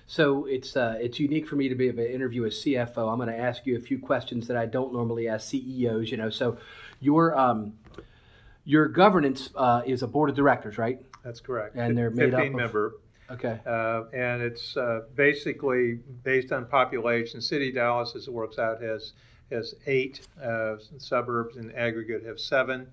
So 0.07 0.45
it's 0.47 0.77
uh, 0.77 0.97
it's 1.01 1.21
unique 1.21 1.47
for 1.47 1.57
me 1.57 1.69
to 1.69 1.75
be 1.75 1.87
able 1.89 1.99
to 1.99 2.13
interview 2.15 2.45
a 2.45 2.49
CFO. 2.49 3.11
I'm 3.13 3.17
going 3.19 3.29
to 3.29 3.39
ask 3.39 3.65
you 3.67 3.77
a 3.77 3.81
few 3.81 3.99
questions 3.99 4.47
that 4.49 4.57
I 4.57 4.67
don't 4.67 4.93
normally 4.93 5.29
ask 5.29 5.49
CEOs. 5.51 6.11
You 6.11 6.17
know, 6.17 6.31
so 6.31 6.59
your 7.01 7.39
um, 7.39 7.75
Your 8.65 8.89
governance 8.89 9.51
uh, 9.57 9.83
is 9.87 10.03
a 10.03 10.07
board 10.07 10.31
of 10.31 10.37
directors, 10.37 10.79
right? 10.79 11.01
That's 11.25 11.41
correct. 11.41 11.77
And 11.77 11.97
they're 11.97 12.11
made 12.11 12.35
up 12.35 12.41
15 12.41 12.47
of- 12.55 12.61
member. 12.61 12.95
Okay. 13.31 13.61
Uh, 13.65 14.05
and 14.13 14.43
it's 14.43 14.77
uh, 14.77 15.03
basically 15.15 16.01
based 16.25 16.51
on 16.53 16.67
population. 16.67 17.41
City 17.41 17.69
of 17.69 17.77
Dallas, 17.77 18.17
as 18.17 18.27
it 18.27 18.33
works 18.33 18.59
out, 18.59 18.83
has 18.83 19.13
has 19.53 19.75
eight 19.87 20.27
uh, 20.43 20.77
suburbs 20.99 21.57
in 21.57 21.71
aggregate 21.73 22.25
have 22.25 22.39
seven. 22.41 22.89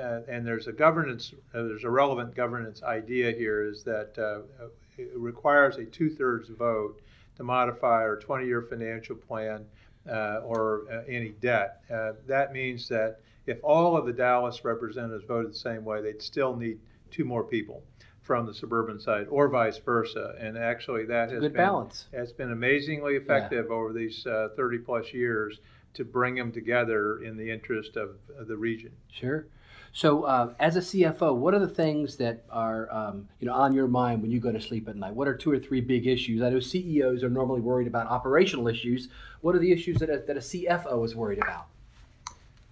Uh, 0.00 0.10
uh, 0.10 0.20
and 0.28 0.46
there's 0.46 0.66
a 0.66 0.72
governance, 0.72 1.32
uh, 1.54 1.62
there's 1.62 1.84
a 1.84 1.90
relevant 1.90 2.34
governance 2.34 2.82
idea 2.82 3.32
here 3.32 3.64
is 3.64 3.82
that 3.84 4.18
uh, 4.18 4.66
it 4.98 5.10
requires 5.14 5.76
a 5.76 5.84
two-thirds 5.84 6.48
vote 6.50 7.00
to 7.36 7.44
modify 7.44 8.02
our 8.02 8.18
20-year 8.18 8.62
financial 8.62 9.16
plan 9.16 9.64
uh, 10.08 10.40
or 10.44 10.82
uh, 10.90 11.02
any 11.08 11.30
debt. 11.40 11.82
Uh, 11.92 12.12
that 12.26 12.52
means 12.52 12.88
that 12.88 13.20
if 13.46 13.58
all 13.62 13.96
of 13.96 14.06
the 14.06 14.12
Dallas 14.12 14.64
representatives 14.64 15.24
voted 15.26 15.52
the 15.52 15.56
same 15.56 15.84
way, 15.84 16.02
they'd 16.02 16.22
still 16.22 16.54
need 16.54 16.78
two 17.10 17.24
more 17.24 17.44
people 17.44 17.82
from 18.22 18.46
the 18.46 18.54
suburban 18.54 19.00
side, 19.00 19.26
or 19.28 19.48
vice 19.48 19.78
versa. 19.78 20.36
And 20.38 20.56
actually, 20.56 21.04
that 21.06 21.30
has 21.30 21.40
been 21.40 21.52
balance. 21.52 22.06
has 22.14 22.32
been 22.32 22.52
amazingly 22.52 23.16
effective 23.16 23.70
over 23.70 23.92
these 23.92 24.24
uh, 24.26 24.50
30 24.56 24.78
plus 24.78 25.12
years 25.12 25.58
to 25.94 26.04
bring 26.04 26.36
them 26.36 26.52
together 26.52 27.22
in 27.22 27.36
the 27.36 27.50
interest 27.50 27.96
of, 27.96 28.10
of 28.38 28.46
the 28.46 28.56
region. 28.56 28.92
Sure. 29.10 29.46
So, 29.92 30.22
uh, 30.22 30.54
as 30.60 30.76
a 30.76 30.80
CFO, 30.80 31.34
what 31.34 31.52
are 31.52 31.58
the 31.58 31.68
things 31.68 32.16
that 32.16 32.44
are 32.50 32.90
um, 32.92 33.28
you 33.40 33.48
know 33.48 33.54
on 33.54 33.72
your 33.72 33.88
mind 33.88 34.22
when 34.22 34.30
you 34.30 34.38
go 34.38 34.52
to 34.52 34.60
sleep 34.60 34.88
at 34.88 34.96
night? 34.96 35.14
What 35.14 35.26
are 35.26 35.34
two 35.34 35.50
or 35.50 35.58
three 35.58 35.80
big 35.80 36.06
issues? 36.06 36.42
I 36.42 36.50
know 36.50 36.60
CEOs 36.60 37.24
are 37.24 37.30
normally 37.30 37.60
worried 37.60 37.88
about 37.88 38.06
operational 38.06 38.68
issues. 38.68 39.08
What 39.40 39.56
are 39.56 39.58
the 39.58 39.72
issues 39.72 39.98
that 39.98 40.08
a, 40.08 40.18
that 40.18 40.36
a 40.36 40.40
CFO 40.40 41.04
is 41.04 41.16
worried 41.16 41.40
about? 41.42 41.66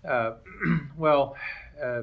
Uh, 0.06 0.34
well, 0.96 1.36
uh, 1.82 2.02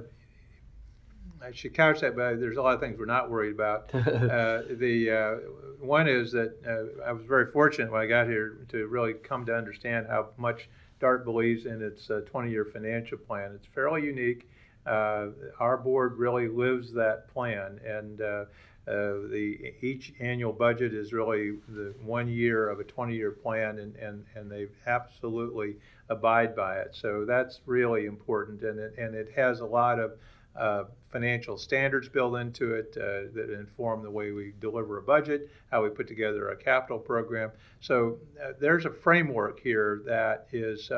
I 1.41 1.51
should 1.53 1.74
couch 1.74 2.01
that 2.01 2.17
by 2.17 2.34
there's 2.34 2.57
a 2.57 2.62
lot 2.62 2.74
of 2.74 2.81
things 2.81 3.00
we're 3.00 3.05
not 3.05 3.31
worried 3.31 3.53
about. 3.53 3.89
uh, 3.95 4.63
the 4.69 5.12
uh, 5.12 5.86
one 5.86 6.10
is 6.10 6.34
that 6.34 6.55
uh, 6.67 7.07
I 7.07 7.13
was 7.13 7.24
very 7.25 7.45
fortunate 7.45 7.89
when 7.89 8.01
I 8.01 8.05
got 8.05 8.27
here 8.27 8.65
to 8.69 8.88
really 8.88 9.13
come 9.13 9.45
to 9.45 9.55
understand 9.55 10.07
how 10.10 10.29
much 10.38 10.69
DART 11.00 11.24
believes 11.24 11.65
in 11.65 11.81
its 11.81 12.07
20-year 12.07 12.65
financial 12.65 13.17
plan. 13.17 13.51
It's 13.53 13.67
fairly 13.67 14.03
unique. 14.03 14.50
Uh, 14.85 15.27
our 15.59 15.77
board 15.77 16.17
really 16.17 16.47
lives 16.47 16.93
that 16.93 17.27
plan, 17.33 17.79
and 17.85 18.21
uh, 18.21 18.45
uh, 18.87 19.25
the 19.31 19.73
each 19.81 20.13
annual 20.19 20.53
budget 20.53 20.93
is 20.93 21.11
really 21.11 21.57
the 21.69 21.93
one 22.03 22.27
year 22.27 22.69
of 22.69 22.79
a 22.79 22.83
20-year 22.83 23.31
plan, 23.31 23.79
and, 23.79 23.95
and, 23.95 24.25
and 24.35 24.51
they 24.51 24.67
absolutely 24.85 25.75
abide 26.09 26.55
by 26.55 26.77
it. 26.77 26.95
So 26.95 27.25
that's 27.25 27.61
really 27.65 28.05
important, 28.05 28.61
and 28.61 28.79
it, 28.79 28.93
and 28.97 29.15
it 29.15 29.31
has 29.35 29.61
a 29.61 29.65
lot 29.65 29.99
of 29.99 30.11
uh, 30.55 30.83
financial 31.11 31.57
standards 31.57 32.07
built 32.07 32.37
into 32.37 32.75
it 32.75 32.95
uh, 32.97 33.33
that 33.33 33.49
inform 33.57 34.03
the 34.03 34.11
way 34.11 34.31
we 34.31 34.53
deliver 34.61 34.99
a 34.99 35.01
budget, 35.01 35.49
how 35.71 35.83
we 35.83 35.89
put 35.89 36.07
together 36.07 36.49
a 36.49 36.55
capital 36.55 36.99
program. 36.99 37.51
So 37.81 38.19
uh, 38.41 38.51
there's 38.59 38.85
a 38.85 38.91
framework 38.91 39.59
here 39.59 40.01
that 40.05 40.47
is 40.51 40.91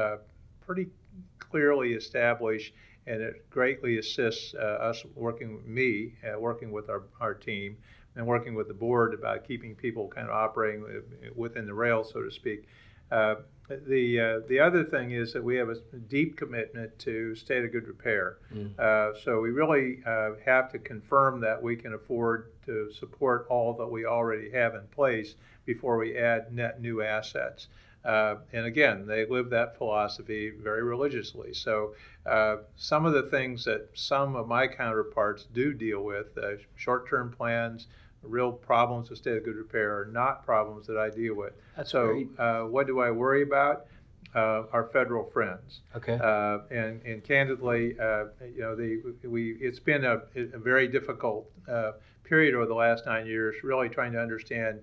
pretty 0.66 0.88
clearly 1.40 1.94
established, 1.94 2.74
and 3.08 3.22
it 3.22 3.50
greatly 3.50 3.98
assists 3.98 4.54
uh, 4.54 4.58
us 4.90 5.04
working, 5.16 5.62
me, 5.66 6.14
uh, 6.24 6.40
working 6.40 6.72
with 6.72 6.90
our, 6.90 7.04
our 7.22 7.34
team, 7.34 7.78
and 8.16 8.26
working 8.26 8.54
with 8.54 8.68
the 8.68 8.74
board 8.74 9.14
about 9.14 9.48
keeping 9.48 9.76
people 9.76 10.08
kind 10.08 10.28
of 10.28 10.34
operating 10.34 10.84
within 11.36 11.66
the 11.66 11.74
rails, 11.74 12.12
so 12.12 12.22
to 12.22 12.32
speak. 12.32 12.68
Uh, 13.12 13.36
the 13.88 14.20
uh, 14.20 14.48
the 14.48 14.60
other 14.60 14.84
thing 14.84 15.12
is 15.12 15.34
that 15.34 15.44
we 15.44 15.56
have 15.58 15.70
a 15.70 15.76
deep 16.08 16.38
commitment 16.38 16.98
to 17.00 17.36
state 17.36 17.66
of 17.66 17.72
good 17.72 17.88
repair. 17.88 18.38
Mm. 18.54 18.78
Uh, 18.80 19.18
so 19.24 19.42
we 19.42 19.52
really 19.52 20.00
uh, 20.06 20.32
have 20.46 20.72
to 20.72 20.80
confirm 20.80 21.42
that 21.42 21.62
we 21.62 21.76
can 21.76 21.94
afford 21.94 22.52
to 22.66 22.90
support 22.92 23.46
all 23.50 23.74
that 23.74 23.88
we 23.88 24.06
already 24.06 24.52
have 24.52 24.76
in 24.76 24.84
place 24.88 25.36
before 25.66 25.98
we 25.98 26.18
add 26.18 26.54
net 26.54 26.82
new 26.82 27.02
assets. 27.02 27.68
Uh, 28.08 28.38
and 28.54 28.66
again, 28.66 29.06
they 29.06 29.26
live 29.26 29.50
that 29.50 29.78
philosophy 29.78 30.54
very 30.64 30.82
religiously. 30.82 31.54
So 31.54 31.94
uh, 32.26 32.58
some 32.78 33.06
of 33.06 33.14
the 33.14 33.24
things 33.24 33.66
that 33.66 33.90
some 33.94 34.36
of 34.36 34.48
my 34.48 34.66
counterparts 34.66 35.46
do 35.54 35.74
deal 35.74 36.02
with, 36.04 36.28
uh, 36.38 36.52
short-term 36.76 37.34
plans, 37.38 37.88
real 38.24 38.52
problems 38.52 39.10
with 39.10 39.20
state 39.20 39.38
of 39.38 39.44
good 39.44 39.58
repair 39.58 40.00
are 40.00 40.06
not 40.06 40.46
problems 40.46 40.88
that 40.88 40.98
I 40.98 41.10
deal 41.10 41.36
with. 41.36 41.54
That's 41.76 41.92
so, 41.92 42.24
uh, 42.40 42.62
what 42.62 42.88
do 42.88 43.02
I 43.02 43.12
worry 43.12 43.44
about? 43.44 43.88
Uh, 44.36 44.64
our 44.72 44.86
federal 44.86 45.24
friends. 45.32 45.82
Okay. 45.96 46.20
Uh, 46.22 46.60
and, 46.70 47.02
and 47.04 47.24
candidly, 47.24 47.98
uh, 48.00 48.26
you 48.56 48.60
know, 48.60 48.76
the, 48.76 49.02
we, 49.28 49.54
it's 49.60 49.80
been 49.80 50.04
a, 50.06 50.22
a 50.36 50.60
very 50.60 50.88
difficult 50.88 51.50
uh, 51.68 51.94
period 52.24 52.54
over 52.54 52.66
the 52.66 52.76
last 52.76 53.06
nine 53.06 53.26
years, 53.26 53.56
really 53.64 53.90
trying 53.90 54.12
to 54.12 54.20
understand 54.20 54.80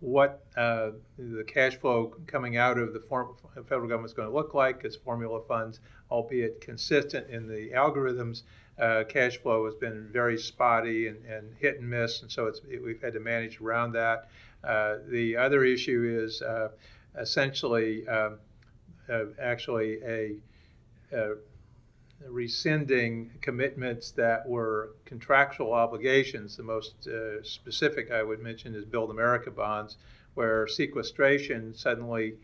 what 0.00 0.44
uh, 0.56 0.90
the 1.18 1.44
cash 1.44 1.76
flow 1.76 2.14
coming 2.26 2.56
out 2.56 2.78
of 2.78 2.92
the 2.92 3.00
form, 3.00 3.34
federal 3.68 3.88
government 3.88 4.10
is 4.10 4.14
going 4.14 4.28
to 4.28 4.34
look 4.34 4.54
like 4.54 4.84
as 4.84 4.96
formula 4.96 5.40
funds, 5.46 5.80
albeit 6.10 6.60
consistent 6.60 7.28
in 7.30 7.48
the 7.48 7.70
algorithms. 7.70 8.42
Uh, 8.78 9.02
cash 9.08 9.38
flow 9.38 9.64
has 9.64 9.74
been 9.74 10.08
very 10.12 10.38
spotty 10.38 11.08
and, 11.08 11.24
and 11.24 11.52
hit 11.58 11.80
and 11.80 11.90
miss, 11.90 12.22
and 12.22 12.30
so 12.30 12.46
it, 12.46 12.60
we've 12.82 13.02
had 13.02 13.12
to 13.12 13.20
manage 13.20 13.60
around 13.60 13.92
that. 13.92 14.28
Uh, 14.62 14.98
the 15.08 15.36
other 15.36 15.64
issue 15.64 16.20
is 16.24 16.42
uh, 16.42 16.68
essentially 17.18 18.06
um, 18.06 18.38
uh, 19.10 19.24
actually 19.40 19.98
a, 20.04 20.36
a 21.12 21.34
rescinding 22.26 23.30
commitments 23.40 24.10
that 24.12 24.48
were 24.48 24.90
contractual 25.04 25.72
obligations. 25.72 26.56
The 26.56 26.62
most 26.62 27.06
uh, 27.06 27.42
specific 27.42 28.10
I 28.10 28.22
would 28.22 28.40
mention 28.40 28.74
is 28.74 28.84
Build 28.84 29.10
America 29.10 29.50
bonds, 29.50 29.96
where 30.34 30.66
sequestration 30.66 31.74
suddenly 31.74 32.34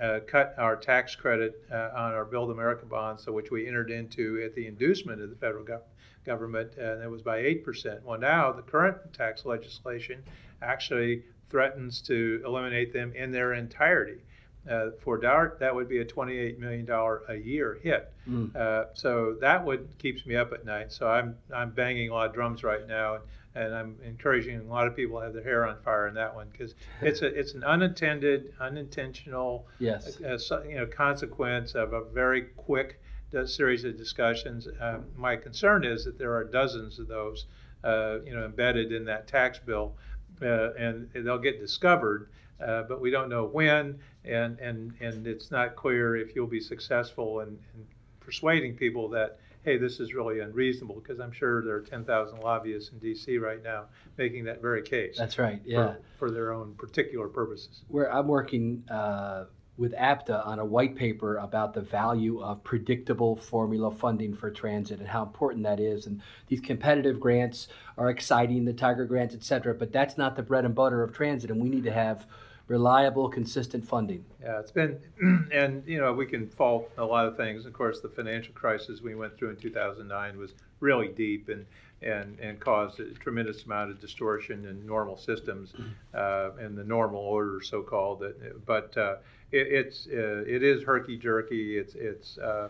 uh, 0.00 0.20
cut 0.26 0.54
our 0.56 0.76
tax 0.76 1.14
credit 1.14 1.62
uh, 1.70 1.90
on 1.94 2.12
our 2.12 2.24
Build 2.24 2.50
America 2.50 2.86
bonds, 2.86 3.24
so 3.24 3.32
which 3.32 3.50
we 3.50 3.66
entered 3.66 3.90
into 3.90 4.42
at 4.44 4.54
the 4.54 4.66
inducement 4.66 5.20
of 5.20 5.30
the 5.30 5.36
federal 5.36 5.64
gov- 5.64 5.82
government, 6.24 6.76
and 6.76 7.02
it 7.02 7.10
was 7.10 7.22
by 7.22 7.42
8%. 7.42 8.02
Well, 8.02 8.18
now 8.18 8.52
the 8.52 8.62
current 8.62 8.96
tax 9.12 9.44
legislation 9.44 10.22
actually 10.62 11.22
threatens 11.50 12.00
to 12.02 12.42
eliminate 12.44 12.92
them 12.92 13.12
in 13.14 13.30
their 13.30 13.54
entirety. 13.54 14.20
Uh, 14.68 14.90
for 15.00 15.16
DART, 15.16 15.58
that 15.58 15.74
would 15.74 15.88
be 15.88 16.00
a 16.00 16.04
$28 16.04 16.58
million 16.58 16.86
a 17.28 17.34
year 17.34 17.78
hit. 17.82 18.12
Mm. 18.28 18.54
Uh, 18.54 18.84
so 18.92 19.34
that 19.40 19.64
would 19.64 19.88
keeps 19.98 20.26
me 20.26 20.36
up 20.36 20.52
at 20.52 20.66
night. 20.66 20.92
So 20.92 21.08
I'm 21.08 21.36
I'm 21.54 21.70
banging 21.70 22.10
a 22.10 22.12
lot 22.12 22.28
of 22.28 22.34
drums 22.34 22.62
right 22.62 22.86
now, 22.86 23.14
and, 23.14 23.24
and 23.54 23.74
I'm 23.74 23.96
encouraging 24.04 24.60
a 24.60 24.62
lot 24.64 24.86
of 24.86 24.94
people 24.94 25.18
to 25.18 25.24
have 25.24 25.32
their 25.32 25.42
hair 25.42 25.66
on 25.66 25.80
fire 25.82 26.08
in 26.08 26.14
that 26.14 26.34
one 26.34 26.48
because 26.52 26.74
it's 27.00 27.22
a 27.22 27.26
it's 27.26 27.54
an 27.54 27.64
unintended, 27.64 28.52
unintentional, 28.60 29.66
Yes. 29.78 30.20
uh, 30.20 30.36
so- 30.36 30.62
you 30.62 30.76
know, 30.76 30.86
consequence 30.86 31.74
of 31.74 31.94
a 31.94 32.04
very 32.04 32.42
quick 32.56 33.00
d- 33.32 33.46
series 33.46 33.84
of 33.84 33.96
discussions. 33.96 34.68
Um, 34.78 35.04
my 35.16 35.36
concern 35.36 35.84
is 35.84 36.04
that 36.04 36.18
there 36.18 36.34
are 36.34 36.44
dozens 36.44 36.98
of 36.98 37.08
those, 37.08 37.46
uh, 37.82 38.18
you 38.26 38.34
know, 38.34 38.44
embedded 38.44 38.92
in 38.92 39.06
that 39.06 39.26
tax 39.26 39.58
bill, 39.58 39.94
uh, 40.42 40.72
and 40.74 41.08
they'll 41.14 41.38
get 41.38 41.58
discovered. 41.60 42.28
Uh, 42.62 42.82
but 42.82 43.00
we 43.00 43.10
don't 43.10 43.28
know 43.28 43.44
when, 43.44 43.98
and, 44.24 44.58
and, 44.58 44.92
and 45.00 45.26
it's 45.26 45.50
not 45.50 45.76
clear 45.76 46.16
if 46.16 46.34
you'll 46.34 46.46
be 46.46 46.60
successful 46.60 47.40
in, 47.40 47.48
in 47.48 47.86
persuading 48.20 48.76
people 48.76 49.08
that, 49.08 49.38
hey, 49.64 49.76
this 49.76 50.00
is 50.00 50.14
really 50.14 50.40
unreasonable, 50.40 50.96
because 50.96 51.20
I'm 51.20 51.32
sure 51.32 51.62
there 51.64 51.74
are 51.74 51.80
10,000 51.80 52.38
lobbyists 52.40 52.92
in 52.92 52.98
D.C. 52.98 53.38
right 53.38 53.62
now 53.62 53.86
making 54.16 54.44
that 54.44 54.60
very 54.60 54.82
case 54.82 55.16
That's 55.18 55.38
right. 55.38 55.60
Yeah. 55.64 55.94
for, 56.18 56.28
for 56.28 56.30
their 56.30 56.52
own 56.52 56.74
particular 56.74 57.28
purposes. 57.28 57.82
Where 57.88 58.12
I'm 58.12 58.28
working 58.28 58.84
uh, 58.90 59.44
with 59.80 59.94
APTA 59.96 60.44
on 60.44 60.58
a 60.58 60.64
white 60.64 60.94
paper 60.94 61.38
about 61.38 61.72
the 61.72 61.80
value 61.80 62.42
of 62.42 62.62
predictable 62.62 63.34
formula 63.34 63.90
funding 63.90 64.34
for 64.34 64.50
transit 64.50 64.98
and 64.98 65.08
how 65.08 65.22
important 65.22 65.62
that 65.62 65.80
is. 65.80 66.06
And 66.06 66.20
these 66.48 66.60
competitive 66.60 67.18
grants 67.18 67.68
are 67.96 68.10
exciting, 68.10 68.66
the 68.66 68.74
Tiger 68.74 69.06
grants, 69.06 69.34
et 69.34 69.42
cetera, 69.42 69.74
but 69.74 69.90
that's 69.90 70.18
not 70.18 70.36
the 70.36 70.42
bread 70.42 70.66
and 70.66 70.74
butter 70.74 71.02
of 71.02 71.14
transit, 71.14 71.50
and 71.50 71.58
we 71.62 71.70
need 71.70 71.84
to 71.84 71.92
have 71.92 72.26
reliable, 72.70 73.28
consistent 73.28 73.84
funding. 73.84 74.24
Yeah, 74.40 74.60
it's 74.60 74.70
been, 74.70 74.96
and 75.52 75.82
you 75.86 75.98
know, 76.00 76.12
we 76.12 76.24
can 76.24 76.48
fault 76.48 76.88
a 76.98 77.04
lot 77.04 77.26
of 77.26 77.36
things. 77.36 77.66
Of 77.66 77.72
course, 77.72 78.00
the 78.00 78.08
financial 78.08 78.54
crisis 78.54 79.02
we 79.02 79.16
went 79.16 79.36
through 79.36 79.50
in 79.50 79.56
2009 79.56 80.38
was 80.38 80.52
really 80.78 81.08
deep 81.08 81.48
and 81.48 81.66
and 82.02 82.38
and 82.38 82.58
caused 82.60 83.00
a 83.00 83.10
tremendous 83.14 83.64
amount 83.64 83.90
of 83.90 84.00
distortion 84.00 84.64
in 84.66 84.86
normal 84.86 85.18
systems 85.18 85.74
uh, 86.14 86.50
and 86.60 86.78
the 86.78 86.84
normal 86.84 87.20
order, 87.20 87.60
so-called. 87.60 88.22
But 88.64 88.96
uh, 88.96 89.16
it, 89.50 89.66
it's 89.66 90.06
uh, 90.06 90.44
it 90.46 90.62
is 90.62 90.84
herky 90.84 91.18
jerky. 91.18 91.76
It's 91.76 91.94
it's. 91.96 92.38
Uh, 92.38 92.68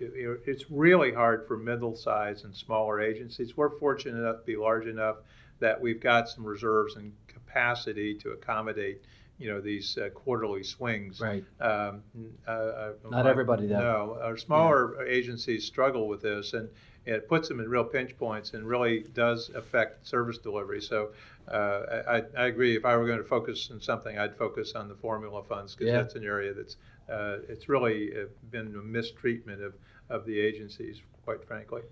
it- 0.00 0.40
it's 0.44 0.70
really 0.72 1.12
hard 1.12 1.46
for 1.46 1.56
middle-sized 1.56 2.44
and 2.44 2.52
smaller 2.54 3.00
agencies. 3.00 3.56
We're 3.56 3.70
fortunate 3.78 4.18
enough 4.18 4.40
to 4.40 4.44
be 4.44 4.56
large 4.56 4.86
enough 4.86 5.18
that 5.64 5.80
we've 5.80 6.00
got 6.00 6.28
some 6.28 6.44
reserves 6.44 6.96
and 6.96 7.10
capacity 7.26 8.14
to 8.16 8.32
accommodate, 8.32 9.00
you 9.38 9.48
know, 9.48 9.62
these 9.62 9.96
uh, 9.96 10.10
quarterly 10.10 10.62
swings. 10.62 11.22
Right. 11.22 11.42
Um, 11.58 12.02
uh, 12.46 12.50
uh, 12.50 12.92
Not 13.10 13.26
everybody, 13.26 13.66
though. 13.66 13.78
No, 13.78 14.18
our 14.20 14.36
smaller 14.36 15.06
agencies 15.06 15.64
struggle 15.64 16.06
with 16.06 16.20
this, 16.20 16.52
and 16.52 16.68
it 17.06 17.30
puts 17.30 17.48
them 17.48 17.60
in 17.60 17.70
real 17.70 17.84
pinch 17.84 18.14
points 18.18 18.52
and 18.52 18.66
really 18.68 19.06
does 19.14 19.48
affect 19.54 20.06
service 20.06 20.36
delivery. 20.36 20.82
So 20.82 21.12
uh, 21.48 22.02
I, 22.06 22.22
I, 22.36 22.46
agree. 22.48 22.76
If 22.76 22.84
I 22.84 22.94
were 22.98 23.06
going 23.06 23.22
to 23.22 23.24
focus 23.24 23.70
on 23.72 23.80
something, 23.80 24.18
I'd 24.18 24.36
focus 24.36 24.74
on 24.74 24.86
the 24.86 24.96
formula 24.96 25.42
funds 25.44 25.74
because 25.74 25.92
yeah. 25.92 25.96
that's 25.96 26.14
an 26.14 26.24
area 26.24 26.52
that's 26.52 26.76
uh, 27.08 27.38
it's 27.48 27.70
really 27.70 28.12
been 28.50 28.66
a 28.66 28.82
mistreatment 28.82 29.62
of, 29.62 29.72
of 30.10 30.26
the 30.26 30.38
agencies, 30.38 31.00
quite 31.24 31.44
frankly. 31.44 31.82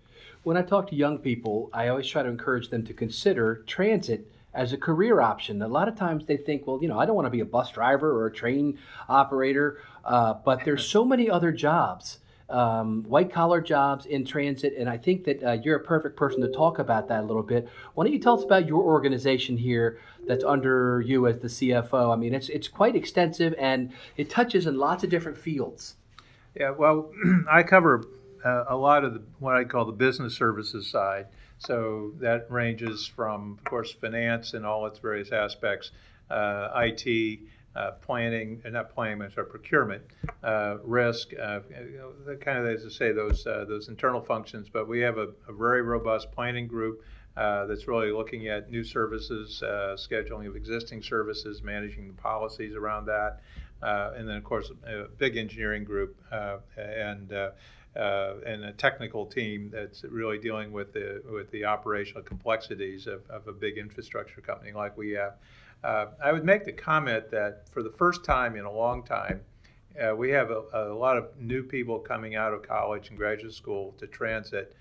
When 0.43 0.57
I 0.57 0.63
talk 0.63 0.89
to 0.91 0.97
young 0.97 1.19
people, 1.19 1.71
I 1.73 1.89
always 1.89 2.07
try 2.07 2.23
to 2.23 2.29
encourage 2.29 2.69
them 2.69 2.85
to 2.85 2.95
consider 2.95 3.63
transit 3.67 4.31
as 4.55 4.73
a 4.73 4.77
career 4.77 5.21
option. 5.21 5.63
A 5.63 5.69
lot 5.69 5.89
of 5.89 5.97
times 5.97 6.27
they 6.27 6.37
think, 6.37 6.67
well, 6.67 6.79
you 6.83 6.89
know, 6.89 6.99
I 6.99 7.07
don't 7.07 7.17
want 7.17 7.27
to 7.27 7.31
be 7.31 7.41
a 7.41 7.45
bus 7.45 7.73
driver 7.73 8.13
or 8.13 8.27
a 8.27 8.33
train 8.33 8.79
operator, 9.09 9.81
uh, 10.05 10.35
but 10.45 10.65
there's 10.65 10.87
so 10.87 11.05
many 11.05 11.31
other 11.31 11.53
jobs 11.53 12.19
um, 12.53 13.03
white 13.05 13.33
collar 13.33 13.61
jobs 13.61 14.07
in 14.07 14.25
transit. 14.25 14.75
And 14.79 14.89
I 14.89 14.99
think 14.99 15.25
that 15.25 15.43
uh, 15.43 15.53
you're 15.53 15.77
a 15.77 15.83
perfect 15.83 16.17
person 16.17 16.43
to 16.43 16.49
talk 16.49 16.79
about 16.79 17.09
that 17.09 17.21
a 17.21 17.27
little 17.27 17.43
bit. 17.43 17.67
Why 17.95 18.05
don't 18.05 18.13
you 18.13 18.19
tell 18.19 18.39
us 18.39 18.45
about 18.45 18.67
your 18.67 18.83
organization 18.83 19.57
here 19.57 19.99
that's 20.27 20.45
under 20.45 21.01
you 21.01 21.27
as 21.27 21.41
the 21.41 21.49
CFO? 21.49 22.13
I 22.13 22.17
mean, 22.17 22.35
it's, 22.35 22.51
it's 22.51 22.69
quite 22.69 22.95
extensive 22.95 23.55
and 23.59 23.93
it 24.17 24.29
touches 24.29 24.67
in 24.67 24.77
lots 24.77 25.03
of 25.03 25.11
different 25.11 25.39
fields. 25.39 25.97
Yeah, 26.55 26.71
well, 26.71 27.11
I 27.51 27.63
cover 27.63 28.05
uh, 28.45 28.65
a 28.69 28.77
lot 28.77 29.05
of 29.05 29.15
the, 29.15 29.23
what 29.39 29.57
I 29.57 29.65
call 29.65 29.85
the 29.85 29.93
business 29.93 30.35
services 30.35 30.91
side. 30.91 31.27
So 31.59 32.13
that 32.21 32.51
ranges 32.51 33.07
from, 33.07 33.59
of 33.59 33.65
course, 33.65 33.93
finance 33.93 34.55
and 34.55 34.67
all 34.67 34.87
its 34.87 34.99
various 34.99 35.31
aspects, 35.31 35.93
uh, 36.31 36.71
IT, 36.75 37.41
uh, 37.75 37.93
planning, 38.03 38.61
uh, 38.67 38.71
not 38.71 38.95
planning, 38.95 39.19
but 39.19 39.33
sorry, 39.33 39.47
procurement, 39.47 40.03
uh, 40.43 40.77
risk, 40.85 41.33
uh, 41.41 41.61
kind 42.41 42.59
of 42.59 42.67
as 42.67 42.85
I 42.85 42.91
say, 42.91 43.13
those 43.13 43.47
uh, 43.47 43.65
those 43.67 43.89
internal 43.89 44.21
functions. 44.21 44.69
But 44.69 44.89
we 44.89 45.01
have 45.01 45.19
a, 45.19 45.29
a 45.49 45.53
very 45.53 45.83
robust 45.83 46.31
planning 46.33 46.67
group 46.67 47.03
uh, 47.37 47.67
that's 47.67 47.89
really 47.89 48.13
looking 48.13 48.49
at 48.49 48.71
new 48.71 48.85
services, 48.85 49.63
scheduling 49.97 50.47
of 50.47 50.57
existing 50.57 51.03
services, 51.03 51.63
managing 51.63 52.09
the 52.09 52.15
policies 52.21 52.75
around 52.75 53.07
that, 53.07 53.41
and 53.81 54.29
then 54.29 54.37
of 54.37 54.45
course 54.45 54.71
a 54.87 55.05
big 55.19 55.37
engineering 55.37 55.85
group 55.85 56.17
and. 56.77 57.33
Uh, 57.95 58.37
and 58.47 58.65
a 58.65 58.73
technical 58.73 59.27
team 59.27 59.69
that's 59.71 60.03
really 60.05 60.39
dealing 60.39 60.73
with 60.73 60.95
the 60.95 61.23
with 61.31 61.51
the 61.51 61.63
operational 61.63 62.23
complexities 62.23 63.07
of, 63.07 63.21
of 63.29 63.47
a 63.49 63.53
big 63.53 63.77
infrastructure 63.77 64.41
company 64.41 64.73
like 64.73 64.97
we 64.97 65.11
have. 65.11 65.35
Uh, 65.85 66.07
I 66.25 66.33
would 66.33 66.45
make 66.45 66.65
the 66.65 66.73
comment 66.73 67.31
that 67.33 67.69
for 67.71 67.83
the 67.83 67.91
first 67.91 68.25
time 68.25 68.57
in 68.57 68.65
a 68.65 68.73
long 68.73 69.03
time, 69.03 69.43
uh, 70.01 70.15
we 70.15 70.31
have 70.31 70.51
a, 70.51 70.63
a, 70.73 70.95
lot 70.95 71.19
of 71.19 71.39
new 71.39 71.63
people 71.63 71.99
coming 71.99 72.35
out 72.35 72.55
of 72.55 72.63
college 72.63 73.09
and 73.11 73.19
graduate 73.19 73.53
school 73.53 73.95
to 73.99 74.07
transit 74.07 74.75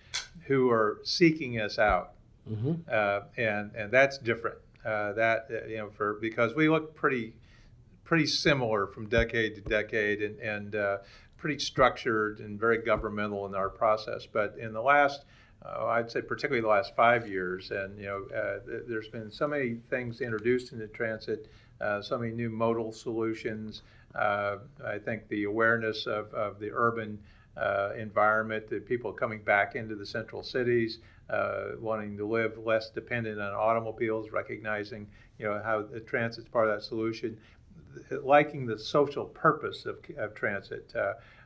who 0.45 0.69
are 0.69 0.99
seeking 1.03 1.59
us 1.59 1.79
out, 1.79 2.13
mm-hmm. 2.49 2.73
uh, 2.89 3.21
and 3.37 3.71
and 3.75 3.91
that's 3.91 4.17
different. 4.17 4.57
Uh, 4.85 5.13
that 5.13 5.47
uh, 5.51 5.67
you 5.67 5.77
know, 5.77 5.89
for 5.89 6.13
because 6.21 6.55
we 6.55 6.69
look 6.69 6.95
pretty 6.95 7.33
pretty 8.03 8.27
similar 8.27 8.87
from 8.87 9.07
decade 9.07 9.55
to 9.55 9.61
decade, 9.61 10.21
and 10.21 10.39
and 10.39 10.75
uh, 10.75 10.97
pretty 11.41 11.57
structured 11.57 12.39
and 12.39 12.59
very 12.59 12.77
governmental 12.77 13.47
in 13.47 13.55
our 13.55 13.67
process. 13.67 14.27
But 14.31 14.55
in 14.59 14.73
the 14.73 14.81
last 14.81 15.25
uh, 15.63 15.85
I'd 15.85 16.11
say 16.11 16.21
particularly 16.21 16.61
the 16.61 16.67
last 16.67 16.95
five 16.95 17.27
years. 17.27 17.71
And 17.71 17.97
you 17.97 18.05
know, 18.05 18.23
uh, 18.35 18.65
th- 18.65 18.83
there's 18.87 19.07
been 19.07 19.31
so 19.31 19.47
many 19.47 19.75
things 19.89 20.21
introduced 20.21 20.73
into 20.73 20.87
transit, 20.87 21.51
uh, 21.79 22.01
so 22.01 22.17
many 22.17 22.31
new 22.31 22.49
modal 22.49 22.91
solutions. 22.91 23.83
Uh, 24.15 24.57
I 24.85 24.97
think 24.97 25.27
the 25.29 25.45
awareness 25.45 26.07
of, 26.07 26.33
of 26.33 26.59
the 26.59 26.71
urban 26.73 27.19
uh, 27.57 27.91
environment, 27.97 28.69
the 28.69 28.79
people 28.79 29.11
coming 29.11 29.43
back 29.43 29.75
into 29.75 29.95
the 29.95 30.05
central 30.05 30.41
cities, 30.41 30.99
uh, 31.29 31.71
wanting 31.79 32.17
to 32.17 32.25
live 32.25 32.57
less 32.57 32.89
dependent 32.89 33.39
on 33.39 33.53
automobiles, 33.53 34.31
recognizing 34.31 35.07
you 35.37 35.45
know 35.45 35.61
how 35.63 35.81
the 35.81 35.99
transit's 35.99 36.47
part 36.47 36.69
of 36.69 36.75
that 36.75 36.83
solution, 36.83 37.37
liking 38.23 38.65
the 38.65 38.77
social 38.77 39.25
purpose 39.25 39.85
of, 39.85 39.97
of 40.17 40.33
transit. 40.33 40.93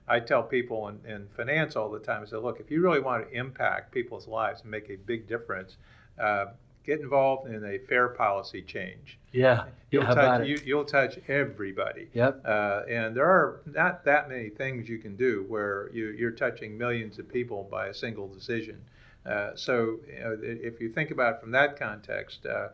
I 0.07 0.19
tell 0.19 0.43
people 0.43 0.87
in, 0.87 0.99
in, 1.09 1.27
finance 1.35 1.75
all 1.75 1.89
the 1.89 1.99
time, 1.99 2.21
I 2.21 2.25
say, 2.25 2.37
look, 2.37 2.59
if 2.59 2.69
you 2.69 2.81
really 2.81 2.99
want 2.99 3.27
to 3.27 3.35
impact 3.35 3.91
people's 3.91 4.27
lives 4.27 4.61
and 4.61 4.69
make 4.69 4.89
a 4.89 4.97
big 4.97 5.27
difference, 5.27 5.77
uh, 6.19 6.47
get 6.83 6.99
involved 6.99 7.49
in 7.49 7.65
a 7.65 7.79
fare 7.79 8.09
policy 8.09 8.61
change. 8.61 9.17
Yeah, 9.31 9.65
you'll 9.89 10.03
yeah, 10.03 10.13
touch 10.13 10.47
you, 10.47 10.75
will 10.77 10.85
touch 10.85 11.17
everybody. 11.27 12.09
Yep. 12.13 12.41
Uh, 12.45 12.81
and 12.87 13.15
there 13.15 13.25
are 13.25 13.61
not 13.65 14.05
that 14.05 14.29
many 14.29 14.49
things 14.49 14.87
you 14.87 14.99
can 14.99 15.15
do 15.15 15.45
where 15.47 15.89
you, 15.91 16.27
are 16.27 16.31
touching 16.31 16.77
millions 16.77 17.17
of 17.17 17.27
people 17.27 17.67
by 17.71 17.87
a 17.87 17.93
single 17.93 18.27
decision. 18.27 18.79
Uh, 19.25 19.55
so 19.55 19.97
you 20.07 20.19
know, 20.19 20.37
if 20.41 20.79
you 20.79 20.89
think 20.89 21.09
about 21.09 21.35
it 21.35 21.41
from 21.41 21.51
that 21.51 21.79
context. 21.79 22.45
Uh, 22.45 22.69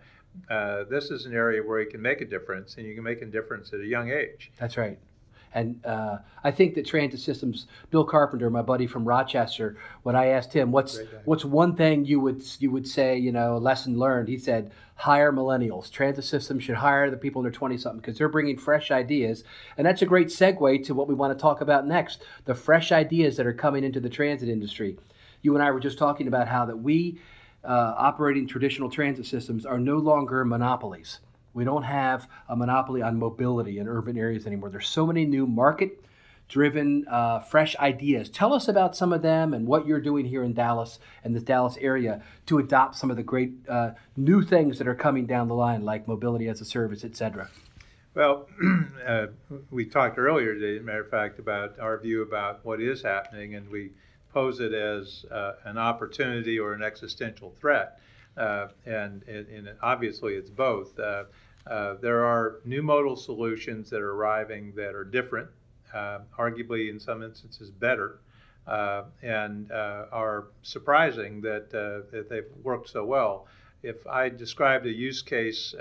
uh, 0.50 0.84
this 0.90 1.12
is 1.12 1.26
an 1.26 1.34
area 1.34 1.62
where 1.62 1.80
you 1.82 1.90
can 1.90 2.02
make 2.02 2.22
a 2.22 2.26
difference, 2.26 2.78
and 2.78 2.86
you 2.86 2.96
can 2.96 3.04
make 3.04 3.22
a 3.22 3.26
difference 3.26 3.74
at 3.74 3.80
a 3.80 3.86
young 3.86 4.12
age. 4.12 4.52
That's 4.60 4.78
right. 4.78 4.98
And 5.54 5.86
uh, 5.86 6.20
I 6.44 6.52
think 6.52 6.76
that 6.76 6.86
Transit 6.86 7.20
Systems, 7.20 7.68
Bill 7.90 8.06
Carpenter, 8.06 8.50
my 8.50 8.62
buddy 8.62 8.88
from 8.88 9.04
Rochester, 9.04 9.78
when 10.04 10.16
I 10.16 10.28
asked 10.28 10.54
him, 10.54 10.72
"What's 10.72 11.00
what's 11.26 11.44
one 11.44 11.76
thing 11.76 12.06
you 12.06 12.20
would 12.22 12.42
you 12.60 12.72
would 12.72 12.88
say, 12.88 13.18
you 13.18 13.32
know, 13.32 13.58
lesson 13.58 13.98
learned?" 13.98 14.30
He 14.30 14.38
said, 14.38 14.72
"Hire 14.96 15.34
millennials. 15.34 15.92
Transit 15.92 16.24
Systems 16.24 16.64
should 16.64 16.76
hire 16.76 17.10
the 17.10 17.18
people 17.18 17.42
in 17.42 17.44
their 17.44 17.52
twenty 17.52 17.78
something 17.78 18.00
because 18.00 18.18
they're 18.18 18.30
bringing 18.30 18.58
fresh 18.58 18.92
ideas." 18.92 19.44
And 19.78 19.86
that's 19.86 20.02
a 20.02 20.06
great 20.06 20.28
segue 20.28 20.86
to 20.86 20.94
what 20.94 21.10
we 21.10 21.16
want 21.16 21.38
to 21.38 21.42
talk 21.42 21.60
about 21.60 21.86
next: 21.86 22.24
the 22.46 22.56
fresh 22.56 22.94
ideas 22.94 23.36
that 23.36 23.46
are 23.46 23.54
coming 23.54 23.84
into 23.84 24.00
the 24.00 24.10
transit 24.10 24.48
industry. 24.48 24.98
You 25.42 25.54
and 25.56 25.64
I 25.64 25.72
were 25.72 25.80
just 25.82 25.98
talking 25.98 26.28
about 26.28 26.48
how 26.48 26.66
that 26.66 26.78
we 26.78 27.20
uh, 27.64 27.94
operating 27.98 28.48
traditional 28.48 28.90
transit 28.90 29.26
systems 29.26 29.66
are 29.66 29.80
no 29.80 29.98
longer 29.98 30.44
monopolies 30.46 31.20
we 31.54 31.64
don't 31.64 31.84
have 31.84 32.28
a 32.48 32.56
monopoly 32.56 33.02
on 33.02 33.20
mobility 33.20 33.80
in 33.80 33.88
urban 33.88 34.18
areas 34.18 34.48
anymore. 34.48 34.70
There's 34.70 34.88
so 34.88 35.06
many 35.06 35.26
new 35.26 35.46
market 35.46 36.04
driven, 36.48 37.06
uh, 37.08 37.40
fresh 37.40 37.78
ideas. 37.78 38.30
Tell 38.30 38.54
us 38.54 38.68
about 38.68 38.96
some 38.96 39.14
of 39.14 39.22
them 39.22 39.54
and 39.54 39.66
what 39.66 39.88
you're 39.88 40.02
doing 40.02 40.26
here 40.26 40.44
in 40.44 40.54
Dallas 40.54 41.00
and 41.24 41.34
the 41.34 41.40
Dallas 41.40 41.78
area 41.80 42.22
to 42.48 42.58
adopt 42.58 42.96
some 42.96 43.10
of 43.10 43.16
the 43.16 43.24
great 43.24 43.54
uh, 43.70 43.92
new 44.18 44.42
things 44.42 44.78
that 44.78 44.88
are 44.88 44.96
coming 44.96 45.26
down 45.26 45.48
the 45.48 45.56
line, 45.56 45.84
like 45.84 46.08
mobility 46.08 46.50
as 46.50 46.60
a 46.60 46.66
service, 46.66 47.06
et 47.06 47.16
cetera. 47.16 47.50
Well, 48.14 48.50
uh, 49.08 49.28
we 49.70 49.86
talked 49.86 50.18
earlier 50.18 50.54
as 50.54 50.82
a 50.82 50.84
matter 50.84 51.02
of 51.02 51.10
fact, 51.10 51.40
about 51.40 51.80
our 51.80 51.98
view 51.98 52.22
about 52.22 52.66
what 52.66 52.82
is 52.82 53.02
happening, 53.02 53.56
and 53.56 53.70
we 53.70 53.92
pose 54.34 54.60
it 54.60 54.74
as 54.74 55.26
uh, 55.32 55.54
an 55.66 55.78
opportunity 55.78 56.60
or 56.60 56.74
an 56.74 56.84
existential 56.84 57.54
threat. 57.60 58.00
Uh, 58.38 58.68
and, 58.86 59.24
and, 59.24 59.70
obviously 59.82 60.36
it's 60.36 60.50
both. 60.50 60.98
Uh, 60.98 61.26
uh, 61.68 61.96
there 62.02 62.24
are 62.26 62.60
new 62.66 62.82
modal 62.82 63.16
solutions 63.16 63.90
that 63.90 64.02
are 64.02 64.14
arriving 64.14 64.74
that 64.76 64.96
are 64.96 65.04
different, 65.04 65.50
arguably 65.94 66.90
in 66.90 67.00
some 67.00 67.22
instances 67.22 67.70
better, 67.70 68.20
and 69.22 69.72
are 69.72 70.48
surprising 70.64 71.42
that, 71.42 71.70
that 71.70 72.28
they've 72.30 72.50
worked 72.64 72.90
so 72.90 73.06
well. 73.06 73.48
If 73.84 74.08
I 74.08 74.30
described 74.30 74.86
a 74.86 74.92
use 74.92 75.22
case 75.22 75.76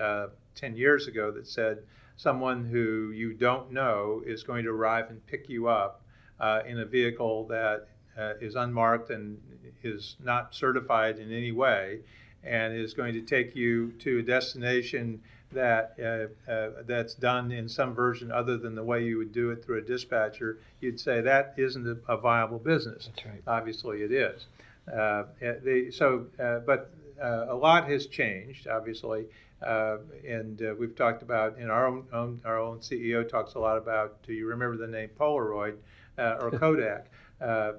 10 0.56 0.76
years 0.76 1.06
ago 1.06 1.30
that 1.30 1.46
said 1.46 1.78
someone 2.16 2.66
who 2.66 3.12
you 3.12 3.32
don't 3.32 3.72
know 3.72 4.22
is 4.26 4.42
going 4.42 4.64
to 4.64 4.70
arrive 4.70 5.08
and 5.08 5.24
pick 5.26 5.48
you 5.48 5.68
up 5.68 6.02
uh, 6.40 6.60
in 6.66 6.80
a 6.80 6.84
vehicle 6.84 7.46
that 7.46 7.86
uh, 8.18 8.34
is 8.40 8.54
unmarked 8.54 9.10
and 9.10 9.40
is 9.82 10.16
not 10.22 10.54
certified 10.54 11.18
in 11.18 11.32
any 11.32 11.52
way 11.52 12.00
and 12.44 12.74
is 12.74 12.94
going 12.94 13.14
to 13.14 13.20
take 13.20 13.54
you 13.54 13.92
to 13.98 14.18
a 14.18 14.22
destination 14.22 15.20
that 15.52 15.94
uh, 15.98 16.50
uh, 16.50 16.70
that's 16.86 17.14
done 17.14 17.50
in 17.50 17.68
some 17.68 17.94
version 17.94 18.30
other 18.30 18.56
than 18.56 18.74
the 18.74 18.84
way 18.84 19.04
you 19.04 19.18
would 19.18 19.32
do 19.32 19.50
it 19.50 19.64
through 19.64 19.78
a 19.78 19.82
dispatcher, 19.82 20.58
you'd 20.80 21.00
say 21.00 21.20
that 21.20 21.54
isn't 21.56 21.86
a, 21.86 22.12
a 22.12 22.16
viable 22.16 22.58
business. 22.58 23.08
That's 23.14 23.26
right. 23.26 23.42
Obviously, 23.46 24.02
it 24.02 24.12
is. 24.12 24.46
Uh, 24.90 25.24
the, 25.40 25.90
so, 25.90 26.26
uh, 26.42 26.60
but 26.60 26.92
uh, 27.20 27.46
a 27.48 27.54
lot 27.54 27.88
has 27.88 28.06
changed, 28.06 28.68
obviously, 28.68 29.26
uh, 29.62 29.98
and 30.26 30.62
we've 30.78 30.96
talked 30.96 31.22
about 31.22 31.58
in 31.58 31.68
our 31.68 31.86
own, 31.86 32.06
own, 32.12 32.40
our 32.44 32.58
own 32.58 32.78
CEO 32.78 33.28
talks 33.28 33.54
a 33.54 33.58
lot 33.58 33.76
about. 33.76 34.22
Do 34.22 34.32
you 34.32 34.46
remember 34.46 34.76
the 34.76 34.86
name 34.86 35.10
Polaroid 35.18 35.76
or 36.16 36.50
Kodak? 36.52 37.10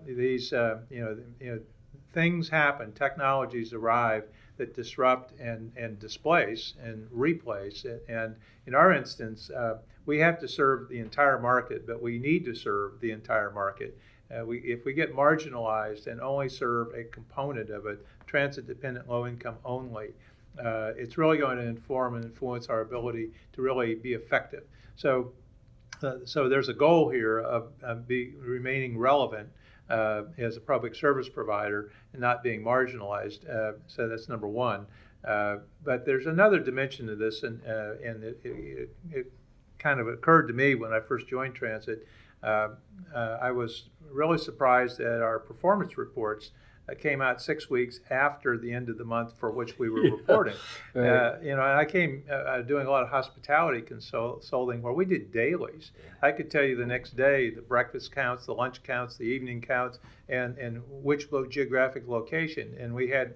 these, 0.05 0.51
you 0.51 0.57
know, 0.91 1.17
you 1.39 1.51
know, 1.51 1.59
things 2.13 2.49
happen, 2.49 2.91
technologies 2.93 3.73
arrive 3.73 4.25
that 4.57 4.75
disrupt 4.75 5.39
and, 5.39 5.71
and 5.75 5.97
displace 5.99 6.73
and 6.83 7.07
replace. 7.11 7.85
And 8.07 8.35
in 8.67 8.75
our 8.75 8.93
instance, 8.93 9.49
uh, 9.49 9.77
we 10.05 10.19
have 10.19 10.39
to 10.39 10.47
serve 10.47 10.89
the 10.89 10.99
entire 10.99 11.39
market, 11.39 11.87
but 11.87 12.01
we 12.01 12.19
need 12.19 12.45
to 12.45 12.55
serve 12.55 12.99
the 12.99 13.11
entire 13.11 13.51
market. 13.51 13.97
Uh, 14.29 14.45
we, 14.45 14.59
if 14.59 14.85
we 14.85 14.93
get 14.93 15.15
marginalized 15.15 16.07
and 16.07 16.21
only 16.21 16.47
serve 16.47 16.93
a 16.93 17.03
component 17.05 17.69
of 17.69 17.85
it, 17.85 18.05
transit 18.27 18.67
dependent, 18.67 19.09
low 19.09 19.27
income 19.27 19.55
only, 19.65 20.09
uh, 20.59 20.91
it's 20.97 21.17
really 21.17 21.37
going 21.37 21.57
to 21.57 21.63
inform 21.65 22.15
and 22.15 22.25
influence 22.25 22.67
our 22.67 22.81
ability 22.81 23.31
to 23.53 23.61
really 23.61 23.95
be 23.95 24.13
effective. 24.13 24.63
So, 24.95 25.31
uh, 26.03 26.17
so 26.25 26.49
there's 26.49 26.69
a 26.69 26.73
goal 26.73 27.09
here 27.09 27.39
of, 27.39 27.69
of 27.83 28.07
be, 28.07 28.33
remaining 28.39 28.97
relevant 28.97 29.49
uh, 29.89 30.23
as 30.37 30.57
a 30.57 30.61
public 30.61 30.95
service 30.95 31.29
provider 31.29 31.91
and 32.13 32.21
not 32.21 32.43
being 32.43 32.63
marginalized. 32.63 33.49
Uh, 33.49 33.73
so 33.87 34.07
that's 34.07 34.29
number 34.29 34.47
one. 34.47 34.85
Uh, 35.25 35.57
but 35.83 36.05
there's 36.05 36.25
another 36.25 36.59
dimension 36.59 37.05
to 37.07 37.15
this, 37.15 37.43
and, 37.43 37.61
uh, 37.67 37.93
and 38.03 38.23
it, 38.23 38.39
it, 38.43 38.95
it, 39.11 39.31
kind 39.77 39.99
of 39.99 40.07
occurred 40.07 40.47
to 40.47 40.53
me 40.53 40.75
when 40.75 40.93
I 40.93 40.99
first 40.99 41.27
joined 41.27 41.55
Transit. 41.55 42.07
I 42.43 43.49
was 43.51 43.89
really 44.11 44.37
surprised 44.37 44.99
at 44.99 45.21
our 45.21 45.39
performance 45.39 45.97
reports 45.97 46.51
came 46.99 47.21
out 47.21 47.41
six 47.41 47.69
weeks 47.69 47.99
after 48.09 48.57
the 48.57 48.71
end 48.71 48.89
of 48.89 48.97
the 48.97 49.05
month 49.05 49.33
for 49.39 49.51
which 49.51 49.79
we 49.79 49.89
were 49.89 50.03
yeah, 50.03 50.11
reporting. 50.11 50.55
Right. 50.93 51.07
Uh, 51.07 51.35
you 51.41 51.55
know, 51.55 51.61
and 51.61 51.79
I 51.79 51.85
came 51.85 52.23
uh, 52.29 52.33
uh, 52.33 52.61
doing 52.63 52.85
a 52.85 52.89
lot 52.89 53.03
of 53.03 53.09
hospitality 53.09 53.81
consulting 53.81 54.81
where 54.81 54.91
we 54.91 55.05
did 55.05 55.31
dailies. 55.31 55.91
I 56.21 56.33
could 56.33 56.51
tell 56.51 56.63
you 56.63 56.75
the 56.75 56.85
next 56.85 57.15
day 57.15 57.49
the 57.49 57.61
breakfast 57.61 58.11
counts, 58.11 58.45
the 58.45 58.53
lunch 58.53 58.83
counts, 58.83 59.15
the 59.15 59.23
evening 59.23 59.61
counts, 59.61 59.99
and 60.27 60.57
and 60.57 60.81
which 60.89 61.29
geographic 61.49 62.07
location. 62.07 62.75
And 62.77 62.93
we 62.93 63.09
had 63.09 63.35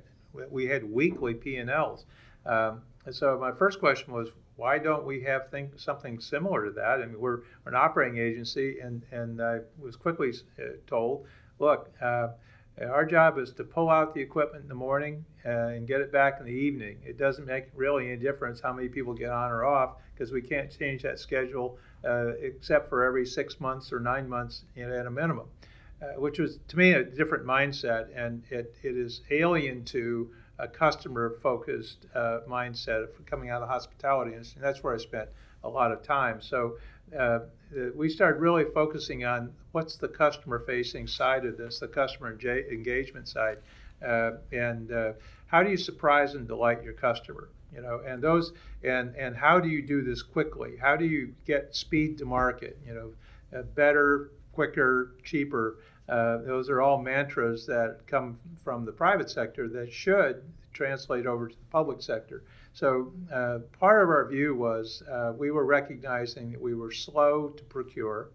we 0.49 0.65
had 0.67 0.83
weekly 0.91 1.33
P 1.33 1.57
and 1.57 1.69
Ls. 1.69 2.05
Um, 2.45 2.81
and 3.05 3.15
so 3.15 3.37
my 3.39 3.51
first 3.51 3.79
question 3.79 4.13
was, 4.13 4.29
why 4.57 4.79
don't 4.79 5.05
we 5.05 5.21
have 5.21 5.49
think, 5.49 5.79
something 5.79 6.19
similar 6.19 6.65
to 6.65 6.71
that? 6.71 7.01
I 7.01 7.05
mean, 7.05 7.19
we're, 7.19 7.41
we're 7.63 7.71
an 7.71 7.75
operating 7.75 8.17
agency, 8.19 8.79
and 8.79 9.03
and 9.11 9.41
I 9.41 9.59
was 9.79 9.95
quickly 9.95 10.33
uh, 10.59 10.63
told, 10.87 11.25
look. 11.59 11.89
Uh, 12.01 12.29
our 12.81 13.05
job 13.05 13.37
is 13.37 13.51
to 13.53 13.63
pull 13.63 13.89
out 13.89 14.13
the 14.13 14.21
equipment 14.21 14.63
in 14.63 14.69
the 14.69 14.75
morning 14.75 15.23
uh, 15.45 15.67
and 15.67 15.87
get 15.87 16.01
it 16.01 16.11
back 16.11 16.37
in 16.39 16.45
the 16.45 16.51
evening. 16.51 16.97
It 17.05 17.17
doesn't 17.17 17.45
make 17.45 17.67
really 17.73 18.07
any 18.07 18.17
difference 18.17 18.59
how 18.59 18.73
many 18.73 18.89
people 18.89 19.13
get 19.13 19.29
on 19.29 19.51
or 19.51 19.63
off 19.63 19.95
because 20.13 20.31
we 20.31 20.41
can't 20.41 20.69
change 20.77 21.03
that 21.03 21.19
schedule 21.19 21.77
uh, 22.03 22.33
except 22.41 22.89
for 22.89 23.03
every 23.03 23.25
six 23.25 23.59
months 23.59 23.93
or 23.93 23.99
nine 23.99 24.27
months 24.27 24.65
at 24.77 25.05
a 25.05 25.11
minimum, 25.11 25.47
uh, 26.01 26.19
which 26.19 26.39
was 26.39 26.59
to 26.67 26.77
me 26.77 26.91
a 26.91 27.03
different 27.03 27.45
mindset 27.45 28.07
and 28.15 28.43
it, 28.49 28.75
it 28.83 28.97
is 28.97 29.21
alien 29.31 29.83
to 29.85 30.29
a 30.59 30.67
customer 30.67 31.37
focused 31.41 32.05
uh, 32.13 32.39
mindset 32.47 33.03
of 33.03 33.25
coming 33.25 33.49
out 33.49 33.61
of 33.61 33.67
the 33.67 33.73
hospitality. 33.73 34.33
And 34.33 34.45
that's 34.59 34.83
where 34.83 34.93
I 34.93 34.97
spent 34.97 35.29
a 35.63 35.69
lot 35.69 35.91
of 35.91 36.03
time. 36.03 36.41
So 36.41 36.77
uh, 37.17 37.39
we 37.95 38.09
started 38.09 38.39
really 38.39 38.65
focusing 38.73 39.25
on 39.25 39.51
what's 39.71 39.97
the 39.97 40.07
customer 40.07 40.59
facing 40.59 41.07
side 41.07 41.45
of 41.45 41.57
this, 41.57 41.79
the 41.79 41.87
customer 41.87 42.31
engagement 42.31 43.27
side, 43.27 43.57
uh, 44.05 44.31
and 44.51 44.91
uh, 44.91 45.13
how 45.47 45.63
do 45.63 45.69
you 45.69 45.77
surprise 45.77 46.33
and 46.35 46.47
delight 46.47 46.83
your 46.83 46.93
customer? 46.93 47.49
You 47.73 47.81
know, 47.81 48.01
and 48.05 48.21
those 48.21 48.53
and 48.83 49.15
and 49.15 49.35
how 49.35 49.59
do 49.59 49.67
you 49.67 49.81
do 49.81 50.01
this 50.01 50.21
quickly? 50.21 50.77
How 50.77 50.95
do 50.95 51.05
you 51.05 51.33
get 51.45 51.75
speed 51.75 52.17
to 52.19 52.25
market? 52.25 52.77
You 52.85 52.93
know, 52.93 53.59
uh, 53.59 53.63
better, 53.63 54.31
quicker, 54.53 55.11
cheaper. 55.23 55.77
Uh, 56.07 56.37
those 56.37 56.69
are 56.69 56.81
all 56.81 57.01
mantras 57.01 57.65
that 57.65 57.99
come 58.07 58.37
from 58.63 58.85
the 58.85 58.91
private 58.91 59.29
sector 59.29 59.67
that 59.69 59.91
should 59.91 60.43
translate 60.73 61.25
over 61.25 61.47
to 61.47 61.55
the 61.55 61.71
public 61.71 62.01
sector. 62.01 62.43
So 62.75 63.13
uh, 63.31 63.59
part 63.79 64.03
of 64.03 64.09
our 64.09 64.27
view 64.27 64.53
was 64.53 65.01
uh, 65.09 65.31
we 65.37 65.49
were 65.49 65.63
recognizing 65.63 66.51
that 66.51 66.59
we 66.59 66.75
were 66.75 66.91
slow 66.91 67.47
to 67.47 67.63
procure. 67.63 68.31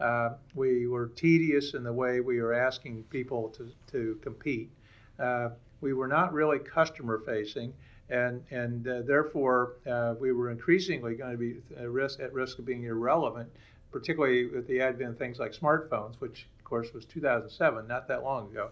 Uh, 0.00 0.30
we 0.54 0.86
were 0.86 1.08
tedious 1.08 1.74
in 1.74 1.84
the 1.84 1.92
way 1.92 2.20
we 2.20 2.40
were 2.40 2.54
asking 2.54 3.02
people 3.10 3.50
to, 3.50 3.70
to 3.88 4.18
compete. 4.22 4.70
Uh, 5.18 5.50
we 5.82 5.92
were 5.92 6.08
not 6.08 6.32
really 6.32 6.58
customer 6.58 7.18
facing, 7.18 7.74
and, 8.08 8.42
and 8.50 8.88
uh, 8.88 9.02
therefore 9.02 9.74
uh, 9.86 10.14
we 10.18 10.32
were 10.32 10.50
increasingly 10.50 11.14
going 11.14 11.32
to 11.32 11.36
be 11.36 11.56
at 11.76 11.90
risk, 11.90 12.18
at 12.18 12.32
risk 12.32 12.58
of 12.58 12.64
being 12.64 12.84
irrelevant, 12.84 13.50
particularly 13.90 14.46
with 14.46 14.66
the 14.68 14.80
advent 14.80 15.10
of 15.10 15.18
things 15.18 15.38
like 15.38 15.52
smartphones, 15.52 16.14
which 16.18 16.48
of 16.58 16.64
course 16.64 16.94
was 16.94 17.04
2007, 17.04 17.86
not 17.86 18.08
that 18.08 18.22
long 18.22 18.50
ago. 18.50 18.70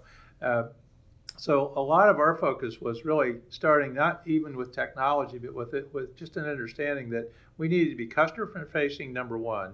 So 1.40 1.72
a 1.74 1.80
lot 1.80 2.10
of 2.10 2.18
our 2.18 2.36
focus 2.36 2.82
was 2.82 3.06
really 3.06 3.36
starting 3.48 3.94
not 3.94 4.20
even 4.26 4.58
with 4.58 4.74
technology, 4.74 5.38
but 5.38 5.54
with 5.54 5.72
it 5.72 5.88
with 5.94 6.14
just 6.14 6.36
an 6.36 6.44
understanding 6.44 7.08
that 7.10 7.32
we 7.56 7.66
needed 7.66 7.88
to 7.88 7.96
be 7.96 8.06
customer 8.06 8.68
facing 8.70 9.14
number 9.14 9.38
one, 9.38 9.72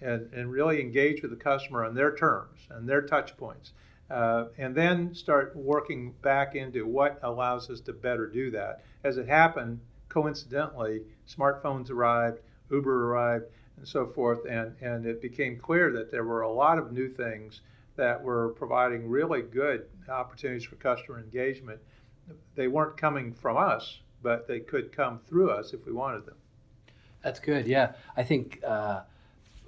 and, 0.00 0.32
and 0.32 0.52
really 0.52 0.80
engage 0.80 1.20
with 1.20 1.32
the 1.32 1.36
customer 1.36 1.84
on 1.84 1.96
their 1.96 2.14
terms 2.14 2.60
and 2.70 2.88
their 2.88 3.02
touch 3.02 3.36
points. 3.36 3.72
Uh, 4.08 4.50
and 4.56 4.72
then 4.72 5.12
start 5.12 5.56
working 5.56 6.12
back 6.22 6.54
into 6.54 6.86
what 6.86 7.18
allows 7.24 7.68
us 7.70 7.80
to 7.80 7.92
better 7.92 8.28
do 8.28 8.52
that. 8.52 8.84
As 9.02 9.16
it 9.16 9.26
happened, 9.26 9.80
coincidentally, 10.08 11.02
smartphones 11.28 11.90
arrived, 11.90 12.38
Uber 12.70 13.10
arrived, 13.10 13.46
and 13.78 13.88
so 13.88 14.06
forth, 14.06 14.44
and, 14.48 14.76
and 14.80 15.04
it 15.06 15.20
became 15.20 15.58
clear 15.58 15.90
that 15.90 16.12
there 16.12 16.22
were 16.22 16.42
a 16.42 16.52
lot 16.52 16.78
of 16.78 16.92
new 16.92 17.08
things 17.08 17.62
that 18.00 18.22
were 18.22 18.48
providing 18.56 19.06
really 19.10 19.42
good 19.42 19.84
opportunities 20.08 20.64
for 20.64 20.76
customer 20.76 21.18
engagement. 21.18 21.78
They 22.54 22.66
weren't 22.66 22.96
coming 22.96 23.34
from 23.34 23.58
us, 23.58 23.98
but 24.22 24.48
they 24.48 24.60
could 24.60 24.90
come 24.90 25.20
through 25.28 25.50
us 25.50 25.74
if 25.74 25.84
we 25.84 25.92
wanted 25.92 26.24
them. 26.24 26.36
That's 27.22 27.38
good. 27.38 27.66
Yeah, 27.66 27.92
I 28.16 28.22
think 28.22 28.58
uh, 28.66 29.02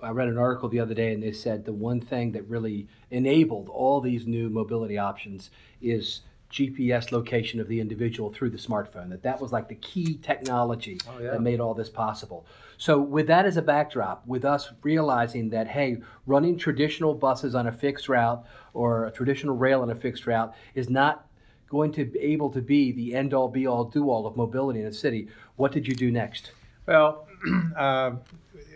I 0.02 0.10
read 0.12 0.28
an 0.28 0.38
article 0.38 0.70
the 0.70 0.80
other 0.80 0.94
day, 0.94 1.12
and 1.12 1.22
they 1.22 1.32
said 1.32 1.66
the 1.66 1.74
one 1.74 2.00
thing 2.00 2.32
that 2.32 2.48
really 2.48 2.88
enabled 3.10 3.68
all 3.68 4.00
these 4.00 4.26
new 4.26 4.48
mobility 4.48 4.96
options 4.96 5.50
is 5.82 6.22
GPS 6.52 7.12
location 7.12 7.60
of 7.60 7.68
the 7.68 7.80
individual 7.80 8.30
through 8.30 8.50
the 8.50 8.58
smartphone. 8.58 9.08
That 9.08 9.22
that 9.22 9.40
was 9.40 9.52
like 9.52 9.68
the 9.68 9.74
key 9.76 10.18
technology 10.22 11.00
oh, 11.08 11.18
yeah. 11.18 11.30
that 11.30 11.40
made 11.40 11.60
all 11.60 11.74
this 11.74 11.88
possible. 11.88 12.46
So 12.76 13.00
with 13.00 13.26
that 13.28 13.46
as 13.46 13.56
a 13.56 13.62
backdrop, 13.62 14.26
with 14.26 14.44
us 14.44 14.70
realizing 14.82 15.48
that 15.50 15.66
hey, 15.66 15.98
running 16.26 16.58
traditional 16.58 17.14
buses 17.14 17.54
on 17.54 17.66
a 17.66 17.72
fixed 17.72 18.08
route 18.08 18.44
or 18.74 19.06
a 19.06 19.10
traditional 19.10 19.56
rail 19.56 19.82
on 19.82 19.90
a 19.90 19.94
fixed 19.94 20.26
route 20.26 20.54
is 20.74 20.90
not 20.90 21.26
going 21.68 21.90
to 21.92 22.04
be 22.04 22.18
able 22.18 22.50
to 22.50 22.60
be 22.60 22.92
the 22.92 23.14
end 23.14 23.32
all 23.32 23.48
be 23.48 23.66
all 23.66 23.84
do 23.84 24.10
all 24.10 24.26
of 24.26 24.36
mobility 24.36 24.80
in 24.80 24.86
a 24.86 24.92
city. 24.92 25.28
What 25.56 25.72
did 25.72 25.88
you 25.88 25.94
do 25.94 26.10
next? 26.10 26.52
Well, 26.86 27.26
uh, 27.76 28.12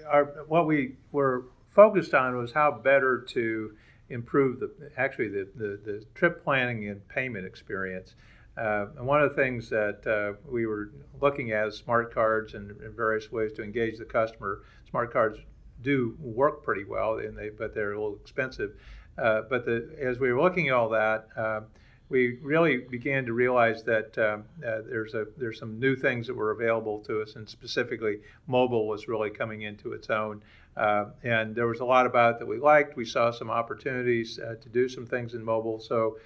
our, 0.08 0.24
what 0.48 0.66
we 0.66 0.94
were 1.12 1.44
focused 1.68 2.14
on 2.14 2.36
was 2.38 2.52
how 2.52 2.70
better 2.70 3.20
to 3.20 3.72
improve 4.08 4.60
the 4.60 4.70
actually 4.96 5.28
the, 5.28 5.48
the, 5.56 5.80
the 5.84 6.04
trip 6.14 6.42
planning 6.42 6.88
and 6.88 7.06
payment 7.08 7.46
experience. 7.46 8.14
Uh, 8.56 8.86
and 8.96 9.06
one 9.06 9.20
of 9.20 9.28
the 9.28 9.36
things 9.36 9.68
that 9.68 10.06
uh, 10.06 10.32
we 10.50 10.66
were 10.66 10.90
looking 11.20 11.52
at 11.52 11.68
is 11.68 11.76
smart 11.76 12.12
cards 12.14 12.54
and, 12.54 12.70
and, 12.80 12.94
various 12.94 13.30
ways 13.30 13.52
to 13.52 13.62
engage 13.62 13.98
the 13.98 14.04
customer. 14.04 14.62
Smart 14.88 15.12
cards 15.12 15.38
do 15.82 16.16
work 16.18 16.62
pretty 16.62 16.84
well, 16.84 17.18
and 17.18 17.36
they, 17.36 17.50
but 17.50 17.74
they're 17.74 17.92
a 17.92 18.00
little 18.00 18.16
expensive. 18.16 18.72
Uh, 19.18 19.42
but 19.50 19.66
the, 19.66 19.94
as 20.00 20.18
we 20.18 20.32
were 20.32 20.40
looking 20.40 20.68
at 20.68 20.74
all 20.74 20.88
that, 20.88 21.28
uh, 21.36 21.60
we 22.08 22.38
really 22.42 22.78
began 22.78 23.26
to 23.26 23.32
realize 23.32 23.82
that 23.82 24.16
um, 24.18 24.44
uh, 24.64 24.82
there's 24.88 25.14
a 25.14 25.26
there's 25.36 25.58
some 25.58 25.80
new 25.80 25.96
things 25.96 26.26
that 26.26 26.34
were 26.34 26.52
available 26.52 27.00
to 27.00 27.20
us, 27.20 27.34
and 27.36 27.48
specifically 27.48 28.20
mobile 28.46 28.86
was 28.86 29.08
really 29.08 29.30
coming 29.30 29.62
into 29.62 29.92
its 29.92 30.08
own. 30.10 30.42
Uh, 30.76 31.06
and 31.24 31.54
there 31.54 31.66
was 31.66 31.80
a 31.80 31.84
lot 31.84 32.06
about 32.06 32.34
it 32.34 32.38
that 32.38 32.46
we 32.46 32.58
liked. 32.58 32.96
We 32.96 33.06
saw 33.06 33.30
some 33.30 33.50
opportunities 33.50 34.38
uh, 34.38 34.56
to 34.60 34.68
do 34.68 34.88
some 34.88 35.06
things 35.06 35.34
in 35.34 35.42
mobile. 35.42 35.80
So 35.80 36.18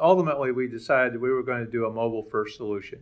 ultimately, 0.00 0.52
we 0.52 0.68
decided 0.68 1.20
we 1.20 1.30
were 1.30 1.42
going 1.42 1.64
to 1.64 1.70
do 1.70 1.86
a 1.86 1.92
mobile 1.92 2.22
first 2.22 2.56
solution. 2.56 3.00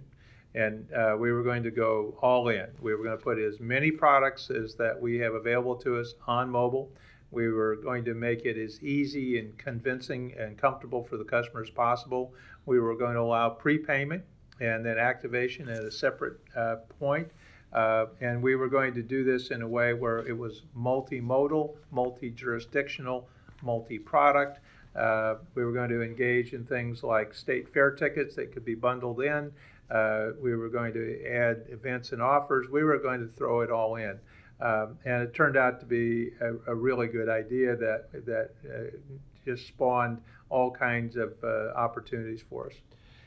And 0.55 0.93
uh, 0.93 1.15
we 1.17 1.31
were 1.31 1.43
going 1.43 1.63
to 1.63 1.71
go 1.71 2.17
all 2.21 2.49
in. 2.49 2.67
We 2.81 2.95
were 2.95 3.05
going 3.05 3.17
to 3.17 3.23
put 3.23 3.39
as 3.39 3.61
many 3.61 3.91
products 3.91 4.51
as 4.51 4.75
that 4.77 5.01
we 5.01 5.19
have 5.19 5.35
available 5.35 5.77
to 5.77 6.01
us 6.01 6.15
on 6.27 6.51
mobile. 6.51 6.91
We 7.31 7.49
were 7.49 7.77
going 7.77 8.05
to 8.07 8.15
make 8.15 8.45
it 8.45 8.57
as 8.57 8.83
easy 8.83 9.39
and 9.39 9.57
convincing 9.59 10.35
and 10.39 10.57
comfortable 10.57 11.05
for 11.05 11.17
the 11.17 11.25
customer 11.25 11.63
as 11.63 11.71
possible. 11.71 12.33
We 12.67 12.81
were 12.81 12.97
going 12.97 13.15
to 13.15 13.21
allow 13.21 13.51
prepayment 13.51 14.25
and 14.61 14.85
then 14.85 14.99
activation 14.99 15.69
at 15.69 15.85
a 15.85 15.91
separate 15.91 16.41
uh, 16.57 16.77
point. 16.99 17.29
Uh, 17.73 18.07
and 18.21 18.43
we 18.43 18.57
were 18.57 18.69
going 18.69 18.95
to 18.95 19.03
do 19.03 19.25
this 19.25 19.51
in 19.51 19.61
a 19.61 19.69
way 19.69 19.93
where 19.93 20.27
it 20.27 20.37
was 20.37 20.63
multimodal, 20.77 21.75
multi 21.91 22.31
jurisdictional, 22.31 23.29
multi 23.63 23.99
product. 23.99 24.61
Uh, 24.97 25.37
we 25.55 25.65
were 25.65 25.73
going 25.73 25.91
to 25.91 26.03
engage 26.03 26.55
in 26.55 26.65
things 26.65 27.03
like 27.03 27.35
state 27.35 27.69
fair 27.73 27.91
tickets 27.91 28.35
that 28.37 28.53
could 28.53 28.65
be 28.65 28.75
bundled 28.75 29.21
in. 29.21 29.53
Uh, 29.91 30.31
we 30.41 30.55
were 30.57 30.69
going 30.69 30.93
to 30.93 31.25
add 31.27 31.65
events 31.69 32.13
and 32.13 32.21
offers. 32.21 32.69
We 32.69 32.83
were 32.83 32.99
going 32.99 33.21
to 33.21 33.29
throw 33.37 33.61
it 33.61 33.71
all 33.71 33.97
in. 33.97 34.19
Um, 34.61 34.99
and 35.05 35.23
it 35.23 35.35
turned 35.35 35.57
out 35.57 35.79
to 35.81 35.87
be 35.87 36.31
a, 36.41 36.73
a 36.73 36.75
really 36.75 37.07
good 37.07 37.29
idea 37.29 37.77
that, 37.77 38.11
that 38.27 38.51
uh, 38.69 38.97
just 39.45 39.69
spawned 39.69 40.21
all 40.51 40.71
kinds 40.71 41.17
of 41.17 41.35
uh, 41.45 41.73
opportunities 41.77 42.43
for 42.49 42.67
us. 42.67 42.75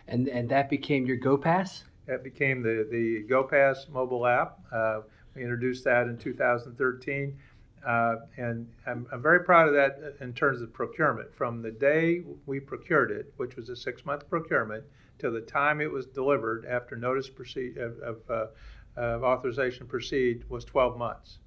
And, 0.08 0.28
and 0.28 0.50
that 0.50 0.70
became 0.70 1.06
your 1.06 1.18
GoPass? 1.18 1.84
That 2.08 2.24
became 2.24 2.62
the, 2.62 2.88
the 2.92 3.24
GoPass 3.32 3.90
mobile 3.90 4.26
app. 4.28 4.60
Uh, 4.72 5.02
we 5.36 5.44
introduced 5.44 5.84
that 5.86 6.08
in 6.08 6.18
2013. 6.18 7.38
Uh, 7.86 8.16
and 8.38 8.68
I'm, 8.86 9.08
I'm, 9.12 9.22
very 9.22 9.44
proud 9.44 9.68
of 9.68 9.74
that 9.74 10.16
in 10.20 10.34
terms 10.34 10.62
of 10.62 10.72
procurement. 10.72 11.34
From 11.34 11.64
the 11.64 11.72
day 11.72 12.22
we 12.46 12.60
procured 12.60 13.10
it, 13.10 13.34
which 13.38 13.56
was 13.56 13.70
a 13.70 13.76
six 13.76 14.06
month 14.06 14.30
procurement, 14.30 14.84
to 15.18 15.32
the 15.32 15.42
time 15.42 15.82
it 15.82 15.92
was 15.92 16.06
delivered 16.06 16.66
after 16.66 16.96
notice 16.96 17.30
proceed, 17.30 17.78
of, 17.78 17.98
of, 18.00 18.18
uh, 18.30 18.46
of 18.96 19.24
authorization 19.24 19.88
proceed 19.88 20.44
was 20.50 20.66
12 20.66 20.98
months. 20.98 21.40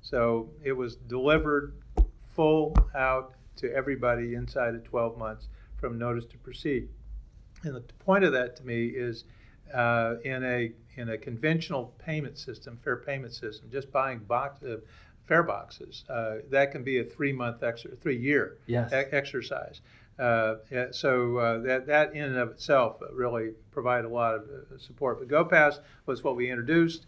So 0.00 0.50
it 0.62 0.72
was 0.72 0.96
delivered 0.96 1.74
full 2.34 2.74
out 2.94 3.34
to 3.56 3.72
everybody 3.74 4.34
inside 4.34 4.74
of 4.74 4.84
12 4.84 5.18
months 5.18 5.48
from 5.76 5.98
notice 5.98 6.24
to 6.26 6.38
proceed. 6.38 6.88
And 7.64 7.74
the 7.74 7.80
point 7.80 8.24
of 8.24 8.32
that 8.32 8.56
to 8.56 8.64
me 8.64 8.86
is 8.86 9.24
uh, 9.74 10.14
in 10.24 10.44
a 10.44 10.72
in 10.96 11.10
a 11.10 11.18
conventional 11.18 11.94
payment 11.98 12.38
system, 12.38 12.78
fare 12.82 12.96
payment 12.96 13.32
system, 13.32 13.68
just 13.70 13.90
buying 13.92 14.18
box 14.20 14.62
uh, 14.62 14.76
fare 15.28 15.42
boxes, 15.42 16.04
uh, 16.08 16.36
that 16.50 16.72
can 16.72 16.82
be 16.82 16.98
a 16.98 17.04
three 17.04 17.32
month, 17.32 17.60
exer- 17.60 18.00
three 18.00 18.16
year 18.16 18.58
yes. 18.66 18.90
e- 18.92 19.14
exercise. 19.14 19.82
Uh, 20.18 20.56
so 20.90 21.36
uh, 21.36 21.58
that 21.58 21.86
that 21.86 22.14
in 22.14 22.24
and 22.24 22.36
of 22.36 22.50
itself 22.50 22.96
really 23.12 23.50
provided 23.70 24.04
a 24.04 24.08
lot 24.08 24.34
of 24.34 24.42
uh, 24.42 24.78
support. 24.78 25.20
But 25.20 25.28
GoPass 25.28 25.78
was 26.06 26.24
what 26.24 26.36
we 26.36 26.50
introduced. 26.50 27.06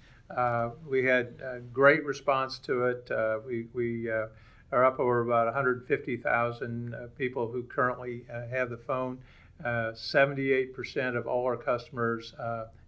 We 0.89 1.05
had 1.05 1.35
a 1.43 1.61
great 1.73 2.05
response 2.05 2.59
to 2.61 2.87
it. 2.87 3.11
We 3.47 3.67
we 3.73 4.09
are 4.09 4.85
up 4.85 5.01
over 5.01 5.23
about 5.23 5.47
150,000 5.47 6.95
people 7.19 7.51
who 7.51 7.65
currently 7.65 8.25
have 8.51 8.71
the 8.71 8.77
phone. 8.77 9.19
78% 9.65 11.17
of 11.17 11.27
all 11.27 11.45
our 11.45 11.57
customers 11.57 12.33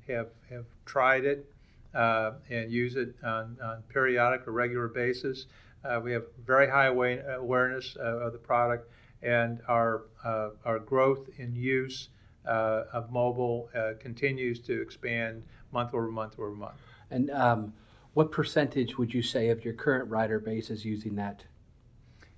have 0.07 0.29
have 0.49 0.65
tried 0.85 1.25
it 1.25 1.47
uh, 1.95 2.33
and 2.51 2.71
use 2.71 2.97
it 2.97 3.15
on, 3.23 3.57
on, 3.63 3.83
periodic 3.89 4.47
or 4.47 4.53
regular 4.53 4.89
basis. 4.89 5.47
Uh, 5.85 6.01
we 6.03 6.13
have 6.13 6.25
very 6.47 6.69
high 6.69 6.87
awareness 6.87 7.97
of 7.97 8.33
the 8.33 8.39
product, 8.39 8.89
and 9.23 9.61
our 9.69 10.05
uh, 10.25 10.51
our 10.65 10.79
growth 10.79 11.29
in 11.39 11.55
use 11.55 12.09
uh, 12.47 12.85
of 12.93 13.11
mobile 13.13 13.71
uh, 13.75 13.93
continues 14.01 14.59
to 14.61 14.81
expand 14.81 15.43
month 15.73 15.95
over 15.95 16.11
month 16.11 16.35
over 16.39 16.51
month. 16.51 16.75
And 17.11 17.31
um, 17.31 17.73
what 18.15 18.33
percentage 18.33 18.99
would 18.99 19.15
you 19.15 19.23
say 19.23 19.49
of 19.49 19.65
your 19.65 19.75
current 19.75 20.11
rider 20.11 20.39
base 20.39 20.71
is 20.71 20.85
using 20.85 21.15
that? 21.17 21.45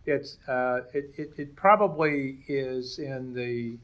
It's 0.06 0.36
it, 0.46 1.14
it, 1.16 1.32
it, 1.38 1.56
probably 1.56 2.40
is 2.46 2.98
in 2.98 3.32
the 3.32 3.78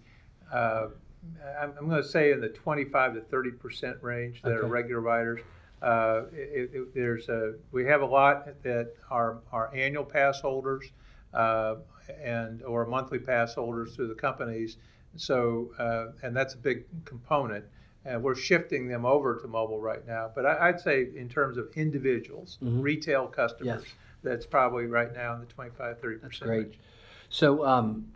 I'm, 0.52 1.72
I'm 1.78 1.88
going 1.88 2.02
to 2.02 2.08
say 2.08 2.32
in 2.32 2.40
the 2.40 2.48
25 2.48 3.14
to 3.14 3.20
30 3.22 3.50
percent 3.52 3.96
range 4.02 4.42
that 4.42 4.50
okay. 4.50 4.66
are 4.66 4.68
regular 4.68 5.00
riders. 5.00 5.40
Uh, 5.82 6.24
it, 6.32 6.70
it, 6.74 6.94
there's 6.94 7.28
a 7.30 7.54
we 7.72 7.86
have 7.86 8.02
a 8.02 8.06
lot 8.06 8.46
that 8.62 8.92
are 9.10 9.38
are 9.50 9.74
annual 9.74 10.04
pass 10.04 10.40
holders 10.40 10.90
uh, 11.32 11.76
and 12.22 12.62
or 12.62 12.86
monthly 12.86 13.18
pass 13.18 13.54
holders 13.54 13.94
through 13.94 14.08
the 14.08 14.14
companies. 14.14 14.76
So 15.16 15.72
uh, 15.78 16.26
and 16.26 16.36
that's 16.36 16.54
a 16.54 16.58
big 16.58 16.84
component. 17.04 17.64
And 18.04 18.22
we're 18.22 18.34
shifting 18.34 18.88
them 18.88 19.04
over 19.04 19.38
to 19.38 19.46
mobile 19.46 19.80
right 19.80 20.06
now. 20.06 20.30
But 20.34 20.46
I, 20.46 20.70
would 20.70 20.80
say 20.80 21.08
in 21.14 21.28
terms 21.28 21.58
of 21.58 21.68
individuals, 21.76 22.56
mm-hmm. 22.62 22.80
retail 22.80 23.26
customers, 23.26 23.82
yes. 23.84 23.94
that's 24.22 24.46
probably 24.46 24.86
right 24.86 25.12
now 25.12 25.34
in 25.34 25.40
the 25.40 25.46
25 25.46 26.00
30 26.00 26.18
percent. 26.18 26.48
Great. 26.48 26.58
Range. 26.58 26.78
So 27.28 27.66
um, 27.66 28.06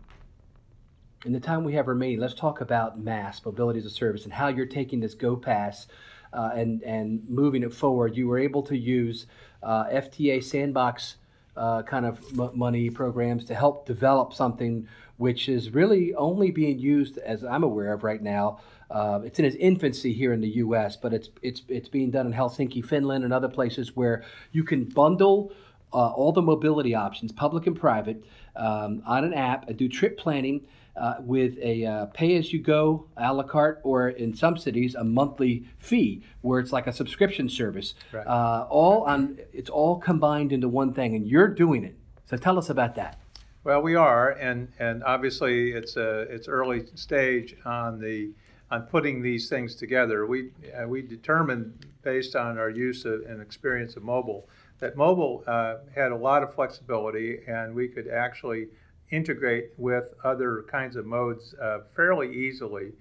in 1.25 1.33
the 1.33 1.39
time 1.39 1.63
we 1.63 1.73
have 1.73 1.87
remaining, 1.87 2.19
let's 2.19 2.33
talk 2.33 2.61
about 2.61 2.99
MaaS 2.99 3.41
mobility 3.45 3.79
as 3.79 3.85
a 3.85 3.89
service, 3.89 4.23
and 4.23 4.33
how 4.33 4.47
you're 4.47 4.65
taking 4.65 4.99
this 4.99 5.15
GoPass 5.15 5.87
uh, 6.33 6.51
and, 6.53 6.83
and 6.83 7.27
moving 7.29 7.63
it 7.63 7.73
forward. 7.73 8.15
You 8.15 8.27
were 8.27 8.37
able 8.37 8.61
to 8.63 8.77
use 8.77 9.25
uh, 9.63 9.85
FTA 9.85 10.43
sandbox 10.43 11.15
uh, 11.57 11.83
kind 11.83 12.05
of 12.05 12.19
m- 12.37 12.51
money 12.53 12.89
programs 12.89 13.45
to 13.45 13.55
help 13.55 13.85
develop 13.85 14.33
something 14.33 14.87
which 15.17 15.47
is 15.47 15.73
really 15.73 16.13
only 16.15 16.51
being 16.51 16.77
used, 16.77 17.17
as 17.19 17.43
I'm 17.43 17.63
aware 17.63 17.93
of 17.93 18.03
right 18.03 18.21
now. 18.21 18.59
Uh, 18.91 19.21
it's 19.23 19.39
in 19.39 19.45
its 19.45 19.55
infancy 19.55 20.13
here 20.13 20.33
in 20.33 20.41
the 20.41 20.49
U.S., 20.49 20.95
but 20.95 21.13
it's 21.13 21.29
it's 21.41 21.61
it's 21.67 21.89
being 21.89 22.11
done 22.11 22.27
in 22.27 22.33
Helsinki, 22.33 22.85
Finland, 22.85 23.23
and 23.23 23.33
other 23.33 23.47
places 23.47 23.95
where 23.95 24.23
you 24.51 24.63
can 24.63 24.83
bundle 24.83 25.51
uh, 25.93 26.09
all 26.09 26.31
the 26.31 26.41
mobility 26.41 26.93
options, 26.93 27.31
public 27.31 27.65
and 27.67 27.79
private, 27.79 28.23
um, 28.55 29.01
on 29.05 29.23
an 29.23 29.33
app 29.33 29.67
and 29.69 29.77
do 29.77 29.87
trip 29.87 30.17
planning 30.17 30.61
uh, 30.97 31.15
with 31.19 31.57
a 31.61 31.85
uh, 31.85 32.05
pay 32.07 32.35
as 32.37 32.53
you 32.53 32.59
go 32.59 33.07
a 33.17 33.33
la 33.33 33.43
carte, 33.43 33.79
or 33.83 34.09
in 34.09 34.33
some 34.33 34.57
cities, 34.57 34.95
a 34.95 35.03
monthly 35.03 35.65
fee 35.77 36.23
where 36.41 36.59
it's 36.59 36.71
like 36.71 36.87
a 36.87 36.93
subscription 36.93 37.49
service. 37.49 37.95
Right. 38.11 38.25
Uh, 38.25 38.67
all 38.69 39.03
on 39.03 39.39
it's 39.53 39.69
all 39.69 39.99
combined 39.99 40.51
into 40.51 40.67
one 40.67 40.93
thing, 40.93 41.15
and 41.15 41.27
you're 41.27 41.47
doing 41.47 41.83
it. 41.83 41.95
So 42.25 42.37
tell 42.37 42.57
us 42.57 42.69
about 42.69 42.95
that. 42.95 43.19
Well, 43.63 43.81
we 43.81 43.95
are, 43.95 44.31
and 44.31 44.67
and 44.79 45.03
obviously 45.03 45.71
it's 45.71 45.97
a 45.97 46.21
it's 46.21 46.47
early 46.47 46.85
stage 46.95 47.55
on 47.65 47.99
the 47.99 48.31
on 48.71 48.83
putting 48.83 49.21
these 49.21 49.49
things 49.49 49.75
together. 49.75 50.25
We 50.25 50.51
uh, 50.77 50.87
we 50.87 51.01
determined 51.01 51.85
based 52.03 52.35
on 52.35 52.57
our 52.57 52.69
use 52.69 53.05
of, 53.05 53.21
and 53.21 53.41
experience 53.41 53.95
of 53.95 54.03
mobile 54.03 54.47
that 54.79 54.95
mobile 54.95 55.43
uh, 55.47 55.77
had 55.93 56.11
a 56.11 56.15
lot 56.15 56.43
of 56.43 56.53
flexibility, 56.53 57.39
and 57.47 57.73
we 57.73 57.87
could 57.87 58.07
actually 58.07 58.67
integrate 59.11 59.71
with 59.77 60.13
other 60.23 60.65
kinds 60.69 60.95
of 60.95 61.05
modes 61.05 61.53
uh, 61.61 61.79
fairly 61.95 62.35
easily 62.35 62.91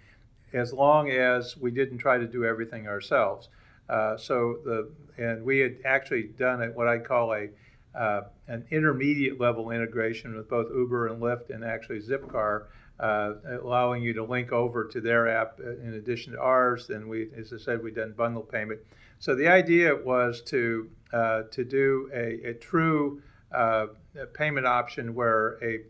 as 0.53 0.73
long 0.73 1.11
as 1.11 1.57
we 1.57 1.71
didn't 1.71 1.99
try 1.99 2.19
to 2.19 2.27
do 2.27 2.45
everything 2.45 2.87
ourselves. 2.87 3.49
Uh, 3.89 4.17
so 4.17 4.59
the 4.65 4.91
and 5.19 5.45
we 5.45 5.59
had 5.59 5.77
actually 5.85 6.25
done 6.25 6.63
it 6.63 6.75
what 6.75 6.89
I 6.89 6.99
call 6.99 7.35
a 7.35 7.49
uh, 7.95 8.23
an 8.49 8.65
intermediate 8.71 9.41
level 9.41 9.71
integration 9.71 10.35
with 10.35 10.49
both 10.49 10.69
Uber 10.71 11.09
and 11.09 11.23
Lyft 11.23 11.51
and 11.51 11.65
actually 11.65 12.01
Zipcar, 12.01 12.65
uh, 12.99 13.35
allowing 13.63 14.03
you 14.03 14.13
to 14.15 14.25
link 14.25 14.51
over 14.53 14.85
to 14.85 15.01
their 15.01 15.29
app 15.29 15.61
uh, 15.61 15.77
in 15.77 15.95
addition 15.95 16.33
to 16.33 16.41
ours. 16.41 16.91
And 16.91 17.09
we, 17.09 17.29
as 17.37 17.53
I 17.53 17.59
said, 17.59 17.83
we've 17.83 17.95
done 17.95 18.13
bundle 18.17 18.43
payment. 18.43 18.81
So 19.21 19.35
the 19.35 19.49
idea 19.49 19.95
was 19.95 20.43
to 20.47 20.91
uh, 21.13 21.43
to 21.51 21.65
do 21.65 22.11
a, 22.13 22.51
a 22.51 22.55
true 22.55 23.23
uh, 23.53 23.87
payment 24.33 24.67
option 24.67 25.15
where 25.15 25.59
a, 25.63 25.81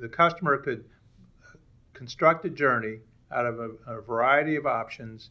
the 0.00 0.08
customer 0.08 0.56
could 0.58 0.84
construct 1.92 2.44
a 2.44 2.50
journey 2.50 3.00
out 3.30 3.44
of 3.44 3.58
a, 3.58 3.70
a, 3.86 4.00
variety 4.00 4.56
of 4.56 4.66
options. 4.66 5.30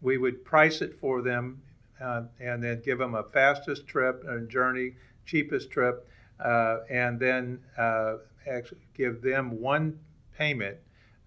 We 0.00 0.18
would 0.18 0.44
price 0.44 0.82
it 0.82 0.98
for 0.98 1.22
them 1.22 1.62
uh, 2.00 2.22
and 2.40 2.62
then 2.62 2.82
give 2.84 2.98
them 2.98 3.14
a 3.14 3.22
fastest 3.22 3.86
trip 3.86 4.24
and 4.26 4.48
journey, 4.48 4.94
cheapest 5.26 5.70
trip, 5.70 6.08
uh, 6.44 6.78
and 6.90 7.20
then 7.20 7.60
uh, 7.78 8.16
give 8.94 9.22
them 9.22 9.60
one 9.60 9.98
payment, 10.36 10.76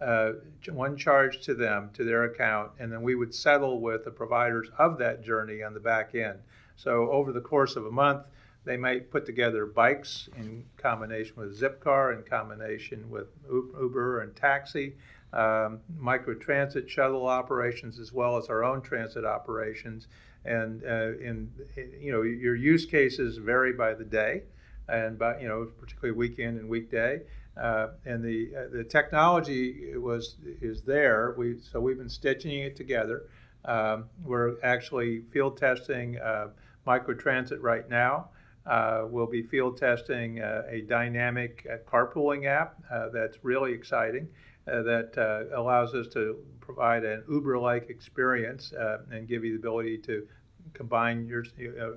uh, 0.01 0.33
one 0.69 0.97
charge 0.97 1.41
to 1.41 1.53
them, 1.53 1.89
to 1.93 2.03
their 2.03 2.25
account, 2.25 2.71
and 2.79 2.91
then 2.91 3.01
we 3.01 3.15
would 3.15 3.33
settle 3.33 3.79
with 3.79 4.05
the 4.05 4.11
providers 4.11 4.69
of 4.77 4.97
that 4.97 5.23
journey 5.23 5.63
on 5.63 5.73
the 5.73 5.79
back 5.79 6.15
end. 6.15 6.39
So 6.75 7.09
over 7.11 7.31
the 7.31 7.41
course 7.41 7.75
of 7.75 7.85
a 7.85 7.91
month, 7.91 8.23
they 8.69 8.77
might 8.77 9.09
put 9.09 9.25
together 9.25 9.65
bikes 9.65 10.29
in 10.37 10.63
combination 10.77 11.33
with 11.37 11.59
Zipcar, 11.59 12.15
in 12.15 12.21
combination 12.21 13.09
with 13.09 13.25
Uber 13.49 14.21
and 14.21 14.35
taxi, 14.35 14.95
um, 15.33 15.79
microtransit 15.99 16.87
shuttle 16.87 17.25
operations, 17.25 17.97
as 17.97 18.13
well 18.13 18.37
as 18.37 18.45
our 18.45 18.63
own 18.63 18.83
transit 18.83 19.25
operations. 19.25 20.07
And 20.45 20.83
uh, 20.83 21.17
in 21.17 21.51
you 21.99 22.11
know 22.11 22.21
your 22.21 22.55
use 22.55 22.85
cases 22.85 23.37
vary 23.37 23.73
by 23.73 23.95
the 23.95 24.03
day, 24.03 24.43
and 24.87 25.17
by 25.17 25.39
you 25.39 25.47
know 25.47 25.67
particularly 25.79 26.15
weekend 26.15 26.59
and 26.59 26.69
weekday. 26.69 27.21
Uh, 27.59 27.87
and 28.05 28.23
the 28.23 28.51
uh, 28.55 28.67
the 28.71 28.83
technology 28.83 29.97
was 29.97 30.35
is 30.61 30.83
there. 30.83 31.33
We 31.39 31.57
so 31.59 31.79
we've 31.79 31.97
been 31.97 32.07
stitching 32.07 32.59
it 32.59 32.75
together. 32.75 33.23
Um, 33.65 34.05
we're 34.23 34.61
actually 34.61 35.23
field 35.31 35.57
testing 35.57 36.19
uh, 36.19 36.49
microtransit 36.85 37.57
right 37.61 37.89
now. 37.89 38.29
Uh, 38.65 39.05
we'll 39.09 39.25
be 39.25 39.41
field 39.41 39.77
testing 39.77 40.41
uh, 40.41 40.63
a 40.69 40.81
dynamic 40.81 41.65
uh, 41.71 41.77
carpooling 41.89 42.45
app 42.45 42.75
uh, 42.91 43.09
that's 43.09 43.37
really 43.43 43.73
exciting, 43.73 44.27
that 44.65 45.49
allows 45.55 45.95
us 45.95 46.07
to 46.07 46.37
provide 46.59 47.03
an 47.03 47.23
Uber-like 47.27 47.89
experience 47.89 48.71
and 49.09 49.27
give 49.27 49.43
you 49.43 49.53
the 49.53 49.57
ability 49.57 49.97
to 49.97 50.27
combine 50.73 51.25
your 51.25 51.43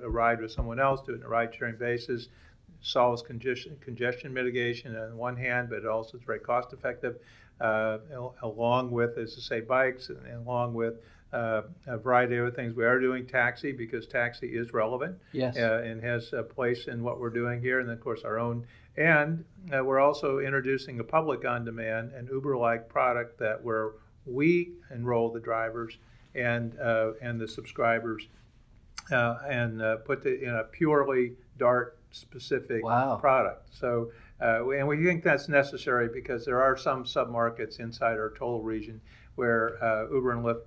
a 0.03 0.09
ride 0.09 0.41
with 0.41 0.51
someone 0.51 0.79
else, 0.79 1.01
do 1.05 1.11
it 1.13 1.17
in 1.17 1.23
a 1.23 1.27
ride-sharing 1.27 1.77
basis, 1.77 2.29
solves 2.81 3.21
congestion, 3.21 3.77
congestion 3.79 4.33
mitigation 4.33 4.95
on 4.95 5.15
one 5.15 5.37
hand, 5.37 5.69
but 5.69 5.79
it 5.79 5.85
also 5.85 6.17
is 6.17 6.23
very 6.23 6.39
cost-effective, 6.39 7.17
along 7.61 8.89
with, 8.89 9.19
as 9.19 9.35
I 9.37 9.41
say, 9.41 9.61
bikes, 9.61 10.09
and, 10.09 10.25
and 10.25 10.47
along 10.47 10.73
with 10.73 10.95
uh, 11.33 11.63
a 11.87 11.97
variety 11.97 12.37
of 12.37 12.47
other 12.47 12.55
things. 12.55 12.75
We 12.75 12.85
are 12.85 12.99
doing 12.99 13.25
taxi 13.25 13.71
because 13.71 14.05
taxi 14.05 14.47
is 14.47 14.71
relevant 14.71 15.17
yes. 15.31 15.57
uh, 15.57 15.81
and 15.83 16.01
has 16.03 16.31
a 16.31 16.43
place 16.43 16.87
in 16.87 17.03
what 17.03 17.19
we're 17.19 17.31
doing 17.31 17.59
here, 17.59 17.79
and 17.79 17.89
of 17.89 17.99
course, 17.99 18.23
our 18.23 18.39
own. 18.39 18.65
And 18.95 19.43
uh, 19.73 19.83
we're 19.83 19.99
also 19.99 20.39
introducing 20.39 20.99
a 20.99 21.03
public 21.03 21.45
on 21.45 21.65
demand 21.65 22.11
and 22.13 22.29
Uber 22.29 22.55
like 22.57 22.87
product 22.87 23.39
that 23.39 23.63
where 23.63 23.93
we 24.25 24.73
enroll 24.93 25.31
the 25.31 25.39
drivers 25.39 25.97
and, 26.35 26.79
uh, 26.79 27.13
and 27.21 27.41
the 27.41 27.47
subscribers 27.47 28.27
uh, 29.11 29.37
and 29.49 29.81
uh, 29.81 29.97
put 29.97 30.23
the, 30.23 30.43
in 30.43 30.55
a 30.55 30.63
purely 30.65 31.33
Dart 31.57 31.97
specific 32.11 32.83
wow. 32.83 33.15
product. 33.15 33.69
So, 33.73 34.11
and 34.39 34.87
we 34.87 35.03
think 35.03 35.23
that's 35.23 35.49
necessary 35.49 36.09
because 36.13 36.45
there 36.45 36.61
are 36.61 36.77
some 36.77 37.05
submarkets 37.05 37.79
inside 37.79 38.17
our 38.17 38.31
total 38.31 38.61
region 38.61 39.01
where 39.35 39.77
Uber 40.11 40.31
and 40.31 40.45
Lyft 40.45 40.61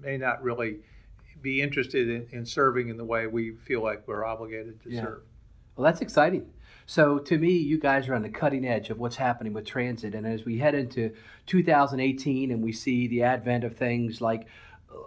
may 0.00 0.16
not 0.16 0.42
really 0.42 0.78
be 1.40 1.60
interested 1.60 2.08
in, 2.08 2.26
in 2.30 2.46
serving 2.46 2.88
in 2.88 2.96
the 2.96 3.04
way 3.04 3.26
we 3.26 3.52
feel 3.52 3.82
like 3.82 4.06
we're 4.06 4.24
obligated 4.24 4.82
to 4.82 4.90
yeah. 4.90 5.02
serve. 5.02 5.22
Well, 5.76 5.84
that's 5.84 6.00
exciting. 6.00 6.46
So 6.86 7.18
to 7.18 7.38
me, 7.38 7.52
you 7.52 7.78
guys 7.78 8.08
are 8.08 8.14
on 8.14 8.22
the 8.22 8.28
cutting 8.28 8.66
edge 8.66 8.90
of 8.90 8.98
what's 8.98 9.16
happening 9.16 9.52
with 9.52 9.64
transit. 9.64 10.14
And 10.14 10.26
as 10.26 10.44
we 10.44 10.58
head 10.58 10.74
into 10.74 11.12
2018 11.46 12.50
and 12.50 12.62
we 12.62 12.72
see 12.72 13.06
the 13.06 13.22
advent 13.22 13.64
of 13.64 13.76
things 13.76 14.20
like 14.20 14.46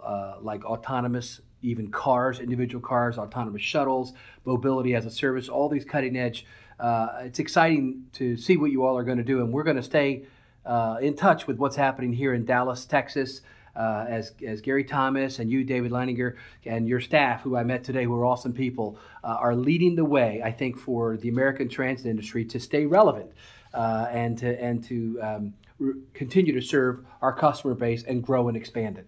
uh, 0.04 0.36
like 0.40 0.64
autonomous 0.64 1.40
even 1.62 1.90
cars, 1.90 2.40
individual 2.40 2.82
cars, 2.82 3.18
autonomous 3.18 3.62
shuttles, 3.62 4.12
mobility 4.44 4.94
as 4.94 5.06
a 5.06 5.10
service, 5.10 5.48
all 5.48 5.68
these 5.68 5.84
cutting 5.84 6.16
edge. 6.16 6.46
Uh, 6.78 7.08
it's 7.20 7.38
exciting 7.38 8.04
to 8.12 8.36
see 8.36 8.56
what 8.56 8.70
you 8.70 8.84
all 8.84 8.96
are 8.96 9.04
going 9.04 9.18
to 9.18 9.24
do, 9.24 9.40
and 9.40 9.52
we're 9.52 9.62
going 9.62 9.76
to 9.76 9.82
stay 9.82 10.26
uh, 10.64 10.98
in 11.00 11.14
touch 11.14 11.46
with 11.46 11.56
what's 11.58 11.76
happening 11.76 12.12
here 12.12 12.34
in 12.34 12.44
Dallas, 12.44 12.84
Texas. 12.84 13.40
Uh, 13.76 14.06
as, 14.08 14.32
as 14.46 14.62
Gary 14.62 14.84
Thomas 14.84 15.38
and 15.38 15.50
you, 15.50 15.62
David 15.62 15.92
Leininger, 15.92 16.36
and 16.64 16.88
your 16.88 17.00
staff, 17.00 17.42
who 17.42 17.56
I 17.56 17.62
met 17.62 17.84
today, 17.84 18.04
who 18.04 18.14
are 18.14 18.24
awesome 18.24 18.54
people, 18.54 18.98
uh, 19.22 19.36
are 19.38 19.54
leading 19.54 19.96
the 19.96 20.04
way, 20.04 20.40
I 20.42 20.50
think, 20.50 20.78
for 20.78 21.18
the 21.18 21.28
American 21.28 21.68
transit 21.68 22.06
industry 22.06 22.44
to 22.46 22.58
stay 22.58 22.86
relevant 22.86 23.32
uh, 23.74 24.06
and 24.10 24.38
to, 24.38 24.62
and 24.62 24.82
to 24.84 25.20
um, 25.20 25.54
re- 25.78 26.00
continue 26.14 26.54
to 26.54 26.62
serve 26.62 27.04
our 27.20 27.34
customer 27.34 27.74
base 27.74 28.02
and 28.04 28.22
grow 28.22 28.48
and 28.48 28.56
expand 28.56 28.96
it. 28.96 29.06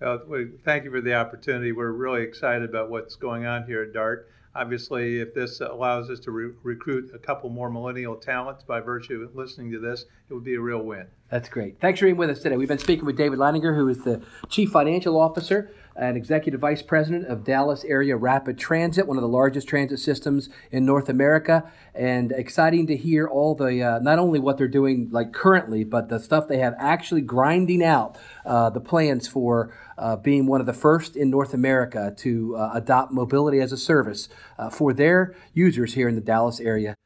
Well, 0.00 0.20
thank 0.64 0.84
you 0.84 0.90
for 0.90 1.00
the 1.00 1.14
opportunity. 1.14 1.72
We're 1.72 1.92
really 1.92 2.22
excited 2.22 2.68
about 2.68 2.90
what's 2.90 3.16
going 3.16 3.46
on 3.46 3.64
here 3.66 3.82
at 3.82 3.92
DART. 3.92 4.28
Obviously, 4.54 5.20
if 5.20 5.32
this 5.34 5.60
allows 5.60 6.10
us 6.10 6.20
to 6.20 6.30
re- 6.30 6.52
recruit 6.62 7.10
a 7.14 7.18
couple 7.18 7.48
more 7.48 7.70
millennial 7.70 8.14
talents 8.16 8.62
by 8.62 8.80
virtue 8.80 9.22
of 9.22 9.34
listening 9.34 9.72
to 9.72 9.78
this, 9.78 10.04
it 10.28 10.34
would 10.34 10.44
be 10.44 10.54
a 10.56 10.60
real 10.60 10.82
win. 10.82 11.06
That's 11.30 11.48
great. 11.48 11.80
Thanks 11.80 12.00
for 12.00 12.06
being 12.06 12.18
with 12.18 12.28
us 12.28 12.40
today. 12.40 12.56
We've 12.56 12.68
been 12.68 12.78
speaking 12.78 13.06
with 13.06 13.16
David 13.16 13.38
Leininger, 13.38 13.74
who 13.74 13.88
is 13.88 14.04
the 14.04 14.20
Chief 14.50 14.70
Financial 14.70 15.18
Officer 15.18 15.70
and 15.96 16.16
Executive 16.16 16.60
Vice 16.60 16.82
President 16.82 17.26
of 17.26 17.44
Dallas 17.44 17.84
Area 17.84 18.16
Rapid 18.16 18.58
Transit, 18.58 19.06
one 19.06 19.16
of 19.16 19.22
the 19.22 19.28
largest 19.28 19.68
transit 19.68 19.98
systems 19.98 20.48
in 20.70 20.84
North 20.84 21.08
America. 21.08 21.70
And 21.94 22.32
exciting 22.32 22.86
to 22.86 22.96
hear 22.96 23.26
all 23.26 23.54
the, 23.54 23.82
uh, 23.82 23.98
not 24.00 24.18
only 24.18 24.38
what 24.38 24.58
they're 24.58 24.68
doing 24.68 25.08
like 25.10 25.32
currently, 25.32 25.84
but 25.84 26.08
the 26.08 26.18
stuff 26.18 26.48
they 26.48 26.58
have 26.58 26.74
actually 26.78 27.20
grinding 27.20 27.82
out, 27.82 28.16
uh, 28.46 28.70
the 28.70 28.80
plans 28.80 29.28
for 29.28 29.74
uh, 29.98 30.16
being 30.16 30.46
one 30.46 30.60
of 30.60 30.66
the 30.66 30.72
first 30.72 31.16
in 31.16 31.30
North 31.30 31.54
America 31.54 32.14
to 32.18 32.56
uh, 32.56 32.70
adopt 32.74 33.12
mobility 33.12 33.60
as 33.60 33.72
a 33.72 33.76
service 33.76 34.28
uh, 34.58 34.70
for 34.70 34.92
their 34.92 35.34
users 35.54 35.94
here 35.94 36.08
in 36.08 36.14
the 36.14 36.20
Dallas 36.20 36.60
area. 36.60 36.96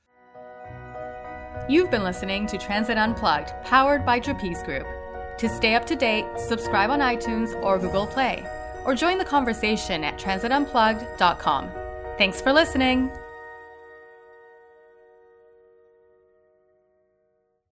You've 1.68 1.90
been 1.90 2.04
listening 2.04 2.46
to 2.46 2.58
Transit 2.58 2.96
Unplugged, 2.96 3.52
powered 3.64 4.06
by 4.06 4.20
Trapeze 4.20 4.62
Group. 4.62 4.86
To 5.38 5.48
stay 5.48 5.74
up 5.74 5.84
to 5.86 5.96
date, 5.96 6.24
subscribe 6.38 6.90
on 6.90 7.00
iTunes 7.00 7.60
or 7.62 7.76
Google 7.78 8.06
Play, 8.06 8.46
or 8.86 8.94
join 8.94 9.18
the 9.18 9.24
conversation 9.24 10.04
at 10.04 10.16
transitunplugged.com. 10.16 11.70
Thanks 12.16 12.40
for 12.40 12.52
listening. 12.52 13.10